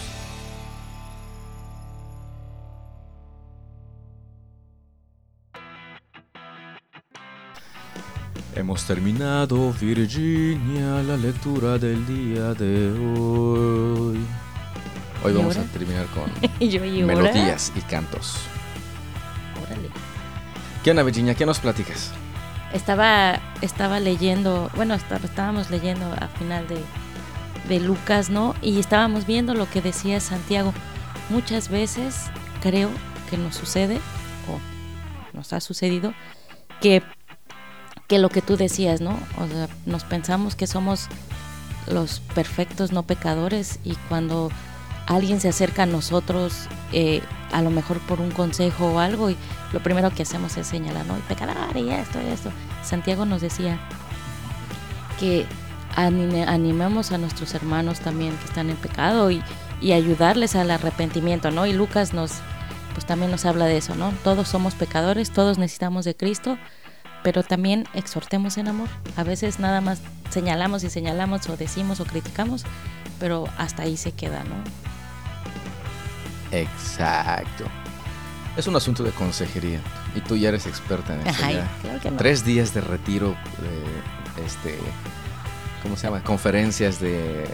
Hemos 8.55 8.85
terminado, 8.85 9.73
Virginia, 9.73 11.03
la 11.03 11.17
lectura 11.17 11.77
del 11.77 12.05
día 12.05 12.53
de 12.53 12.91
hoy. 13.19 14.19
Hoy 15.21 15.33
vamos 15.33 15.57
a 15.57 15.63
terminar 15.63 16.05
con 16.07 16.31
melodías 17.05 17.73
y 17.75 17.81
cantos. 17.81 18.37
¿Qué 20.83 20.91
onda, 20.91 21.03
Virginia? 21.03 21.35
¿Qué 21.35 21.45
nos 21.45 21.59
platicas? 21.59 22.11
Estaba, 22.73 23.39
estaba 23.61 23.99
leyendo, 23.99 24.69
bueno, 24.75 24.95
estábamos 24.95 25.69
leyendo 25.69 26.05
a 26.19 26.27
final 26.27 26.67
de, 26.67 26.77
de 27.69 27.79
Lucas, 27.79 28.29
¿no? 28.29 28.53
Y 28.61 28.79
estábamos 28.79 29.25
viendo 29.25 29.53
lo 29.53 29.69
que 29.69 29.81
decía 29.81 30.19
Santiago. 30.19 30.73
Muchas 31.29 31.69
veces 31.69 32.25
creo 32.61 32.89
que 33.29 33.37
nos 33.37 33.55
sucede, 33.55 33.99
o 34.49 35.35
nos 35.35 35.53
ha 35.53 35.61
sucedido, 35.61 36.13
que 36.81 37.01
que 38.07 38.19
lo 38.19 38.29
que 38.29 38.41
tú 38.41 38.57
decías, 38.57 39.01
¿no? 39.01 39.17
O 39.37 39.47
sea, 39.47 39.67
nos 39.85 40.03
pensamos 40.03 40.55
que 40.55 40.67
somos 40.67 41.07
los 41.87 42.19
perfectos 42.19 42.91
no 42.91 43.03
pecadores 43.03 43.79
y 43.83 43.95
cuando 44.09 44.51
alguien 45.07 45.41
se 45.41 45.49
acerca 45.49 45.83
a 45.83 45.85
nosotros, 45.85 46.67
eh, 46.91 47.21
a 47.51 47.61
lo 47.61 47.69
mejor 47.69 47.99
por 47.99 48.21
un 48.21 48.31
consejo 48.31 48.87
o 48.87 48.99
algo, 48.99 49.29
y 49.29 49.37
lo 49.71 49.81
primero 49.81 50.09
que 50.11 50.23
hacemos 50.23 50.57
es 50.57 50.67
señalar, 50.67 51.05
¿no? 51.05 51.17
Y 51.17 51.21
pecador 51.21 51.75
y 51.75 51.89
esto 51.89 52.19
y 52.21 52.31
esto. 52.31 52.51
Santiago 52.83 53.25
nos 53.25 53.41
decía 53.41 53.79
que 55.19 55.45
animemos 55.95 57.11
a 57.11 57.17
nuestros 57.17 57.53
hermanos 57.53 57.99
también 57.99 58.35
que 58.37 58.45
están 58.45 58.69
en 58.69 58.77
pecado 58.77 59.31
y, 59.31 59.43
ayudarles 59.91 60.55
al 60.55 60.71
arrepentimiento, 60.71 61.51
¿no? 61.51 61.65
Y 61.65 61.73
Lucas 61.73 62.13
nos, 62.13 62.35
pues 62.93 63.05
también 63.05 63.31
nos 63.31 63.45
habla 63.45 63.65
de 63.65 63.75
eso, 63.75 63.95
¿no? 63.95 64.13
Todos 64.23 64.47
somos 64.47 64.75
pecadores, 64.75 65.31
todos 65.31 65.57
necesitamos 65.57 66.05
de 66.05 66.15
Cristo, 66.15 66.57
pero 67.21 67.43
también 67.43 67.85
exhortemos 67.93 68.57
en 68.57 68.69
amor. 68.69 68.87
A 69.17 69.25
veces 69.25 69.59
nada 69.59 69.81
más 69.81 69.99
señalamos 70.29 70.85
y 70.85 70.89
señalamos 70.89 71.49
o 71.49 71.57
decimos 71.57 71.99
o 71.99 72.05
criticamos, 72.05 72.63
pero 73.19 73.43
hasta 73.57 73.83
ahí 73.83 73.97
se 73.97 74.13
queda, 74.13 74.45
¿no? 74.45 74.92
Exacto. 76.53 77.65
Es 78.55 78.67
un 78.67 78.75
asunto 78.75 79.03
de 79.03 79.11
consejería 79.11 79.79
y 80.15 80.21
tú 80.21 80.35
ya 80.37 80.49
eres 80.49 80.67
experta 80.67 81.15
en 81.15 81.27
eso. 81.27 81.39
Claro 81.81 81.99
que 82.01 82.11
no. 82.11 82.17
Tres 82.17 82.45
días 82.45 82.73
de 82.73 82.81
retiro, 82.81 83.35
este, 84.45 84.77
¿cómo 85.81 85.97
se 85.97 86.03
llama? 86.07 86.21
Conferencias 86.23 86.99
de 86.99 87.45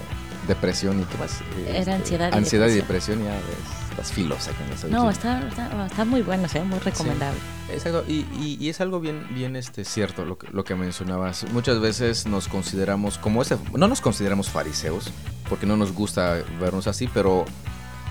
depresión 0.47 0.99
y 0.99 1.03
qué 1.05 1.17
más. 1.17 1.39
Era 1.67 1.79
Este, 1.79 1.91
ansiedad 1.93 2.29
y 2.33 2.35
Ansiedad 2.37 2.67
y 2.67 2.73
depresión. 2.73 3.19
depresión, 3.19 3.41
ya 3.43 3.47
ves, 3.47 3.89
estás 3.91 4.11
filosa 4.11 4.51
con 4.51 4.69
eso. 4.73 4.87
No, 4.89 5.09
está, 5.09 5.39
está, 5.47 5.85
está 5.85 6.03
muy 6.05 6.21
bueno, 6.21 6.47
¿eh? 6.53 6.61
muy 6.63 6.79
recomendable. 6.79 7.39
Exacto, 7.71 8.03
y, 8.07 8.25
y- 8.37 8.57
y 8.59 8.67
es 8.69 8.81
algo 8.81 8.99
bien, 8.99 9.25
bien 9.29 9.55
este, 9.55 9.85
cierto 9.85 10.25
lo 10.25 10.37
que, 10.37 10.47
lo 10.51 10.63
que 10.65 10.75
mencionabas. 10.75 11.45
Muchas 11.53 11.79
veces 11.79 12.25
nos 12.25 12.47
consideramos 12.49 13.17
como 13.19 13.41
ese, 13.41 13.57
no 13.73 13.87
nos 13.87 14.01
consideramos 14.01 14.49
fariseos, 14.49 15.11
porque 15.47 15.65
no 15.65 15.77
nos 15.77 15.93
gusta 15.93 16.39
vernos 16.59 16.87
así, 16.87 17.07
pero 17.13 17.45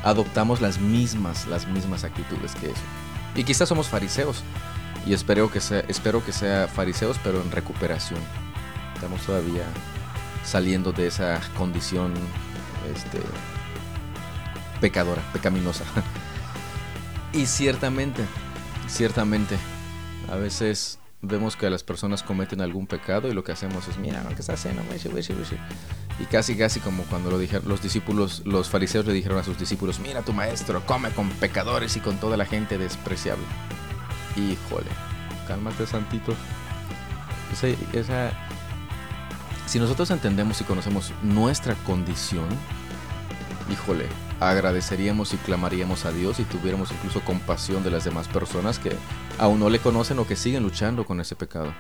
adoptamos 0.05 0.61
las 0.61 0.79
mismas, 0.79 1.47
las 1.47 1.67
mismas 1.67 2.05
actitudes 2.05 2.55
que 2.55 2.71
eso. 2.71 2.83
Y 3.35 3.45
quizás 3.45 3.69
somos 3.69 3.89
fariseos, 3.89 4.43
y 5.07 5.13
espero 5.13 5.51
que 5.51 5.61
sea, 5.61 5.81
espero 5.89 6.25
que 6.25 6.33
sea 6.33 6.69
fariseos, 6.69 7.19
pero 7.23 7.41
en 7.41 7.51
recuperación. 7.51 8.21
Estamos 8.95 9.23
todavía 9.23 9.65
saliendo 10.45 10.93
de 10.93 11.07
esa 11.07 11.41
condición 11.57 12.15
este, 12.95 13.21
pecadora, 14.81 15.23
pecaminosa. 15.33 15.85
y 17.33 17.47
ciertamente, 17.47 18.25
ciertamente, 18.89 19.57
a 20.31 20.37
veces 20.37 20.99
vemos 21.23 21.57
que 21.57 21.71
las 21.71 21.83
personas 21.83 22.23
cometen 22.23 22.61
algún 22.61 22.87
pecado 22.87 23.29
y 23.29 23.33
lo 23.33 23.45
que 23.45 23.53
hacemos 23.53 23.89
es, 23.89 23.99
mira, 23.99 24.25
¿qué 24.29 24.41
está 24.41 24.55
haciendo? 24.55 24.83
Wishi, 26.19 26.25
wishi, 26.25 26.25
wishi". 26.25 26.25
Y 26.25 26.25
casi, 26.27 26.57
casi 26.57 26.81
como 26.81 27.05
cuando 27.05 27.31
lo 27.31 27.39
dijeron 27.39 27.69
los 27.69 27.81
discípulos, 27.83 28.43
los 28.45 28.69
fariseos 28.69 29.07
le 29.07 29.13
dijeron 29.13 29.39
a 29.39 29.45
sus 29.45 29.59
discípulos, 29.59 30.01
mira 30.01 30.23
tu 30.23 30.33
maestro, 30.33 30.85
come 30.87 31.11
con 31.11 31.29
pecadores 31.31 31.97
y 31.97 32.01
con 32.01 32.19
toda 32.19 32.37
la 32.37 32.45
gente 32.45 32.77
despreciable. 32.79 33.45
Híjole, 34.37 34.89
cálmate, 35.47 35.87
santito. 35.87 36.35
Esa- 37.93 38.31
si 39.67 39.79
nosotros 39.79 40.11
entendemos 40.11 40.61
y 40.61 40.65
conocemos 40.65 41.13
nuestra 41.23 41.75
condición, 41.75 42.47
híjole, 43.71 44.07
agradeceríamos 44.41 45.35
y 45.35 45.37
clamaríamos 45.37 46.05
a 46.05 46.13
Dios 46.13 46.41
y 46.41 46.45
tuviéramos 46.45 46.91
incluso 46.93 47.21
compasión 47.23 47.83
de 47.83 47.91
las 47.91 48.05
demás 48.05 48.29
personas 48.29 48.79
que 48.79 48.97
aún 49.39 49.59
no 49.61 49.69
le 49.69 49.79
conocen 49.79 50.19
o 50.21 50.27
que 50.27 50.37
siguen 50.37 50.63
luchando 50.63 51.05
con 51.05 51.21
ese 51.21 51.37
pecado. 51.37 51.75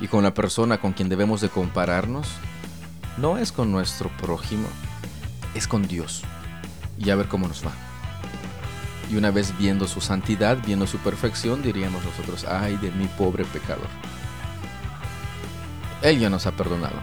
Y 0.00 0.08
con 0.08 0.24
la 0.24 0.34
persona 0.34 0.78
con 0.78 0.92
quien 0.92 1.08
debemos 1.08 1.40
de 1.40 1.48
compararnos, 1.48 2.28
no 3.16 3.38
es 3.38 3.52
con 3.52 3.72
nuestro 3.72 4.10
prójimo, 4.18 4.68
es 5.54 5.66
con 5.66 5.86
Dios. 5.86 6.22
Y 6.98 7.10
a 7.10 7.16
ver 7.16 7.28
cómo 7.28 7.48
nos 7.48 7.64
va. 7.64 7.72
Y 9.10 9.16
una 9.16 9.30
vez 9.30 9.56
viendo 9.58 9.86
su 9.86 10.00
santidad, 10.00 10.58
viendo 10.64 10.86
su 10.86 10.98
perfección, 10.98 11.62
diríamos 11.62 12.04
nosotros, 12.04 12.44
ay 12.44 12.76
de 12.76 12.90
mi 12.90 13.06
pobre 13.06 13.44
pecador. 13.44 13.88
Él 16.02 16.18
ya 16.18 16.30
nos 16.30 16.46
ha 16.46 16.52
perdonado. 16.52 16.96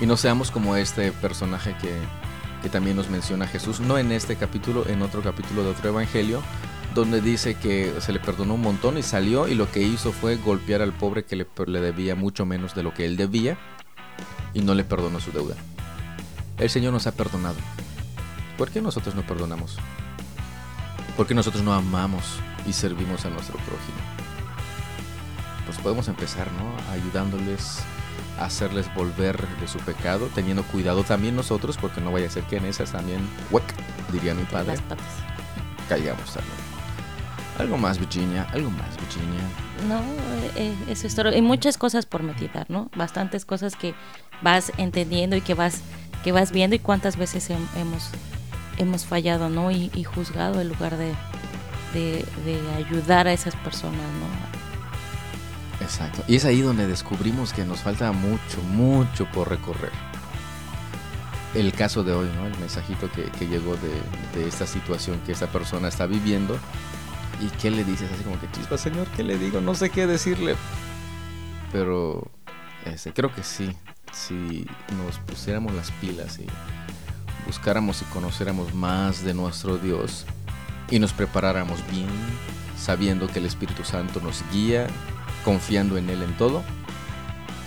Y 0.00 0.06
no 0.06 0.16
seamos 0.16 0.50
como 0.50 0.76
este 0.76 1.12
personaje 1.12 1.74
que, 1.80 1.94
que 2.62 2.68
también 2.68 2.96
nos 2.96 3.08
menciona 3.08 3.46
Jesús, 3.46 3.80
no 3.80 3.96
en 3.96 4.12
este 4.12 4.36
capítulo, 4.36 4.86
en 4.88 5.02
otro 5.02 5.22
capítulo 5.22 5.62
de 5.62 5.70
otro 5.70 5.88
evangelio, 5.88 6.42
donde 6.94 7.20
dice 7.20 7.54
que 7.54 7.94
se 8.00 8.12
le 8.12 8.20
perdonó 8.20 8.54
un 8.54 8.62
montón 8.62 8.98
y 8.98 9.02
salió 9.02 9.48
y 9.48 9.54
lo 9.54 9.70
que 9.70 9.82
hizo 9.82 10.12
fue 10.12 10.36
golpear 10.36 10.82
al 10.82 10.92
pobre 10.92 11.24
que 11.24 11.36
le, 11.36 11.46
le 11.66 11.80
debía 11.80 12.14
mucho 12.14 12.44
menos 12.44 12.74
de 12.74 12.82
lo 12.82 12.92
que 12.92 13.04
él 13.04 13.16
debía 13.16 13.58
y 14.54 14.60
no 14.60 14.74
le 14.74 14.84
perdonó 14.84 15.20
su 15.20 15.32
deuda. 15.32 15.54
El 16.58 16.70
Señor 16.70 16.92
nos 16.92 17.06
ha 17.06 17.12
perdonado. 17.12 17.56
¿Por 18.56 18.70
qué 18.70 18.80
nosotros 18.80 19.14
no 19.14 19.22
perdonamos? 19.22 19.76
¿Por 21.16 21.26
qué 21.26 21.34
nosotros 21.34 21.62
no 21.62 21.72
amamos 21.74 22.24
y 22.66 22.72
servimos 22.72 23.24
a 23.26 23.30
nuestro 23.30 23.54
prójimo? 23.58 23.98
Pues 25.66 25.78
podemos 25.78 26.08
empezar, 26.08 26.48
¿no? 26.52 26.92
Ayudándoles 26.92 27.78
a 28.38 28.44
hacerles 28.46 28.92
volver 28.94 29.46
de 29.60 29.66
su 29.68 29.78
pecado, 29.78 30.28
teniendo 30.34 30.62
cuidado 30.64 31.02
también 31.02 31.34
nosotros, 31.36 31.76
porque 31.78 32.00
no 32.00 32.12
vaya 32.12 32.26
a 32.26 32.30
ser 32.30 32.44
que 32.44 32.56
en 32.56 32.66
esas 32.66 32.92
también, 32.92 33.20
¡huec! 33.50 33.64
diría 34.12 34.34
mi 34.34 34.44
padre, 34.44 34.68
Las 34.68 34.82
patas. 34.82 35.06
caigamos 35.88 36.32
también. 36.32 36.54
Algo 37.58 37.78
más, 37.78 37.98
Virginia, 37.98 38.46
algo 38.52 38.70
más, 38.70 38.90
Virginia. 39.00 39.40
No, 39.88 40.02
eh, 40.56 40.74
eso 40.88 41.06
es 41.06 41.14
todo. 41.14 41.34
Y 41.34 41.40
muchas 41.40 41.78
cosas 41.78 42.04
por 42.04 42.22
meditar, 42.22 42.66
¿no? 42.68 42.90
Bastantes 42.94 43.46
cosas 43.46 43.76
que 43.76 43.94
vas 44.42 44.72
entendiendo 44.76 45.36
y 45.36 45.40
que 45.40 45.54
vas, 45.54 45.80
que 46.24 46.32
vas 46.32 46.52
viendo 46.52 46.76
y 46.76 46.78
cuántas 46.78 47.16
veces 47.16 47.50
hem- 47.50 47.68
hemos, 47.76 48.10
hemos 48.78 49.04
fallado, 49.04 49.48
¿no? 49.48 49.70
Y, 49.70 49.90
y 49.94 50.04
juzgado 50.04 50.60
en 50.60 50.68
lugar 50.68 50.96
de, 50.96 51.14
de, 51.92 52.24
de 52.44 52.60
ayudar 52.76 53.26
a 53.26 53.32
esas 53.32 53.56
personas, 53.56 54.00
¿no? 54.00 55.84
Exacto. 55.84 56.24
Y 56.26 56.36
es 56.36 56.44
ahí 56.44 56.62
donde 56.62 56.86
descubrimos 56.86 57.52
que 57.52 57.64
nos 57.64 57.80
falta 57.80 58.10
mucho, 58.12 58.62
mucho 58.72 59.26
por 59.26 59.48
recorrer. 59.48 59.92
El 61.54 61.72
caso 61.72 62.02
de 62.04 62.12
hoy, 62.12 62.28
¿no? 62.36 62.46
El 62.46 62.58
mensajito 62.58 63.10
que, 63.10 63.24
que 63.24 63.46
llegó 63.46 63.76
de, 63.76 64.38
de 64.38 64.48
esta 64.48 64.66
situación 64.66 65.20
que 65.24 65.32
esta 65.32 65.46
persona 65.46 65.88
está 65.88 66.06
viviendo. 66.06 66.58
¿Y 67.40 67.48
qué 67.60 67.70
le 67.70 67.84
dices? 67.84 68.10
Así 68.12 68.24
como 68.24 68.40
que, 68.40 68.50
chispa, 68.52 68.78
señor, 68.78 69.06
¿qué 69.08 69.22
le 69.22 69.38
digo? 69.38 69.60
No 69.60 69.74
sé 69.74 69.90
qué 69.90 70.06
decirle. 70.06 70.56
Pero 71.72 72.30
este, 72.84 73.12
creo 73.12 73.34
que 73.34 73.42
sí. 73.42 73.76
Si 74.16 74.66
nos 74.96 75.18
pusiéramos 75.18 75.74
las 75.74 75.90
pilas 75.92 76.38
y 76.38 76.46
buscáramos 77.44 78.00
y 78.02 78.06
conociéramos 78.06 78.74
más 78.74 79.22
de 79.22 79.34
nuestro 79.34 79.76
Dios 79.76 80.24
y 80.90 80.98
nos 80.98 81.12
preparáramos 81.12 81.78
bien, 81.90 82.08
sabiendo 82.78 83.28
que 83.28 83.40
el 83.40 83.46
Espíritu 83.46 83.84
Santo 83.84 84.20
nos 84.20 84.42
guía, 84.52 84.86
confiando 85.44 85.98
en 85.98 86.08
Él 86.08 86.22
en 86.22 86.36
todo, 86.38 86.62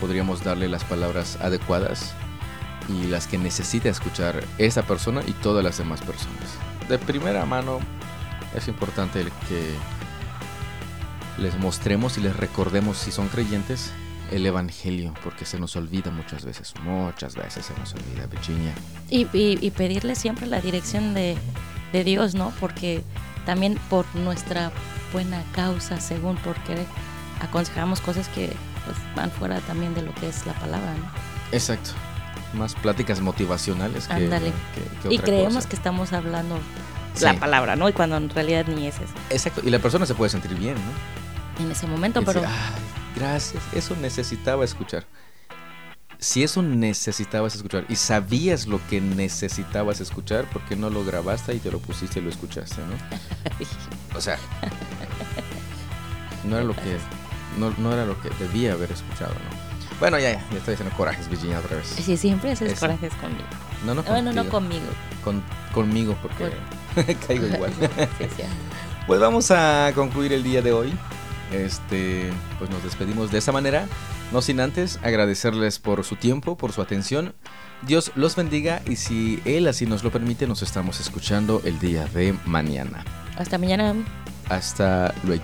podríamos 0.01 0.43
darle 0.43 0.67
las 0.67 0.83
palabras 0.83 1.37
adecuadas 1.39 2.13
y 2.89 3.07
las 3.07 3.27
que 3.27 3.37
necesita 3.37 3.87
escuchar 3.87 4.43
esa 4.57 4.81
persona 4.83 5.21
y 5.27 5.33
todas 5.33 5.63
las 5.63 5.77
demás 5.77 6.01
personas. 6.01 6.49
De 6.89 6.97
primera 6.97 7.45
mano 7.45 7.79
es 8.55 8.67
importante 8.67 9.23
que 9.47 9.75
les 11.37 11.57
mostremos 11.59 12.17
y 12.17 12.21
les 12.21 12.35
recordemos 12.35 12.97
si 12.97 13.11
son 13.11 13.27
creyentes 13.27 13.93
el 14.31 14.45
Evangelio, 14.45 15.13
porque 15.23 15.45
se 15.45 15.59
nos 15.59 15.75
olvida 15.75 16.11
muchas 16.11 16.45
veces, 16.45 16.73
muchas 16.83 17.35
veces 17.35 17.65
se 17.65 17.73
nos 17.79 17.93
olvida, 17.93 18.25
Virginia. 18.27 18.73
Y, 19.09 19.21
y, 19.37 19.57
y 19.61 19.71
pedirle 19.71 20.15
siempre 20.15 20.45
la 20.47 20.61
dirección 20.61 21.13
de, 21.13 21.35
de 21.93 22.03
Dios, 22.03 22.35
¿no? 22.35 22.51
Porque 22.59 23.03
también 23.45 23.77
por 23.89 24.05
nuestra 24.15 24.71
buena 25.13 25.41
causa, 25.53 25.99
según 25.99 26.35
porque 26.37 26.85
aconsejamos 27.41 28.01
cosas 28.01 28.27
que 28.29 28.47
pues, 28.85 28.97
van 29.15 29.31
fuera 29.31 29.59
también 29.61 29.93
de 29.95 30.01
lo 30.03 30.13
que 30.15 30.29
es 30.29 30.45
la 30.45 30.53
palabra, 30.53 30.93
¿no? 30.93 31.05
Exacto. 31.51 31.91
Más 32.53 32.73
pláticas 32.75 33.21
motivacionales 33.21 34.07
que, 34.07 34.13
Ándale. 34.13 34.51
que- 34.75 35.07
que 35.07 35.13
Y 35.13 35.17
otra 35.17 35.25
creemos 35.25 35.55
cosa. 35.55 35.69
que 35.69 35.75
estamos 35.75 36.13
hablando 36.13 36.57
Sí. 37.15 37.25
la 37.25 37.33
palabra, 37.39 37.75
¿no? 37.75 37.89
Y 37.89 37.93
cuando 37.93 38.17
en 38.17 38.29
realidad 38.29 38.65
ni 38.67 38.85
es 38.87 38.95
eso 38.95 39.13
Exacto. 39.31 39.61
Y 39.65 39.69
la 39.71 39.79
persona 39.79 40.05
se 40.05 40.13
puede 40.15 40.29
sentir 40.29 40.53
bien, 40.55 40.75
¿no? 40.75 41.19
en 41.65 41.71
ese 41.71 41.87
momento, 41.87 42.21
Y 42.21 42.25
pero 42.25 42.39
decir, 42.41 42.55
"Ay, 42.57 42.81
gracias, 43.15 43.61
eso 43.73 43.95
necesitaba 43.95 44.63
escuchar. 44.65 45.05
Si 46.21 46.43
eso 46.43 46.61
necesitabas 46.61 47.55
escuchar 47.55 47.85
y 47.87 47.95
sabías 47.95 48.67
lo 48.67 48.81
que 48.89 48.99
necesitabas 48.99 50.01
escuchar, 50.01 50.43
¿por 50.49 50.61
qué 50.63 50.75
no 50.75 50.89
lo 50.89 51.05
grabaste 51.05 51.53
y 51.55 51.59
te 51.59 51.71
lo 51.71 51.79
pusiste 51.79 52.19
y 52.19 52.23
lo 52.23 52.29
escuchaste, 52.29 52.81
no? 52.81 52.95
O 54.17 54.21
sea, 54.21 54.37
no 56.43 56.55
era 56.57 56.65
lo 56.65 56.75
que 56.75 56.97
no, 57.57 57.73
no 57.77 57.93
era 57.93 58.05
lo 58.05 58.19
que 58.21 58.29
debía 58.39 58.73
haber 58.73 58.91
escuchado, 58.91 59.31
¿no? 59.33 59.69
Bueno, 59.99 60.17
ya, 60.19 60.31
ya, 60.33 60.45
ya 60.51 60.57
estoy 60.57 60.73
haciendo 60.75 60.95
corajes, 60.95 61.27
Virginia, 61.29 61.59
otra 61.59 61.77
vez. 61.77 61.87
si 61.87 62.15
siempre 62.17 62.51
haces 62.51 62.71
Eso. 62.73 62.81
corajes 62.81 63.13
conmigo. 63.15 63.43
No, 63.85 63.93
no, 63.95 64.03
Bueno, 64.03 64.31
no 64.33 64.47
conmigo. 64.49 64.85
con- 65.23 65.43
conmigo, 65.73 66.17
porque 66.21 66.51
caigo 67.27 67.47
igual. 67.47 67.71
Sí, 68.17 68.25
sí. 68.37 68.43
Pues 69.07 69.19
vamos 69.19 69.51
a 69.51 69.91
concluir 69.95 70.33
el 70.33 70.43
día 70.43 70.61
de 70.61 70.71
hoy. 70.71 70.93
Este, 71.51 72.31
pues 72.57 72.69
nos 72.69 72.83
despedimos 72.83 73.31
de 73.31 73.39
esa 73.39 73.51
manera, 73.51 73.87
no 74.31 74.41
sin 74.41 74.59
antes 74.59 74.99
agradecerles 75.03 75.79
por 75.79 76.03
su 76.03 76.15
tiempo, 76.15 76.57
por 76.57 76.71
su 76.71 76.81
atención. 76.81 77.33
Dios 77.81 78.11
los 78.15 78.35
bendiga 78.35 78.81
y 78.87 78.97
si 78.97 79.41
Él 79.45 79.67
así 79.67 79.85
nos 79.85 80.03
lo 80.03 80.11
permite, 80.11 80.47
nos 80.47 80.61
estamos 80.61 80.99
escuchando 80.99 81.61
el 81.63 81.79
día 81.79 82.05
de 82.05 82.35
mañana. 82.45 83.03
Hasta 83.37 83.57
mañana. 83.57 83.95
Hasta 84.49 85.13
luego. 85.23 85.43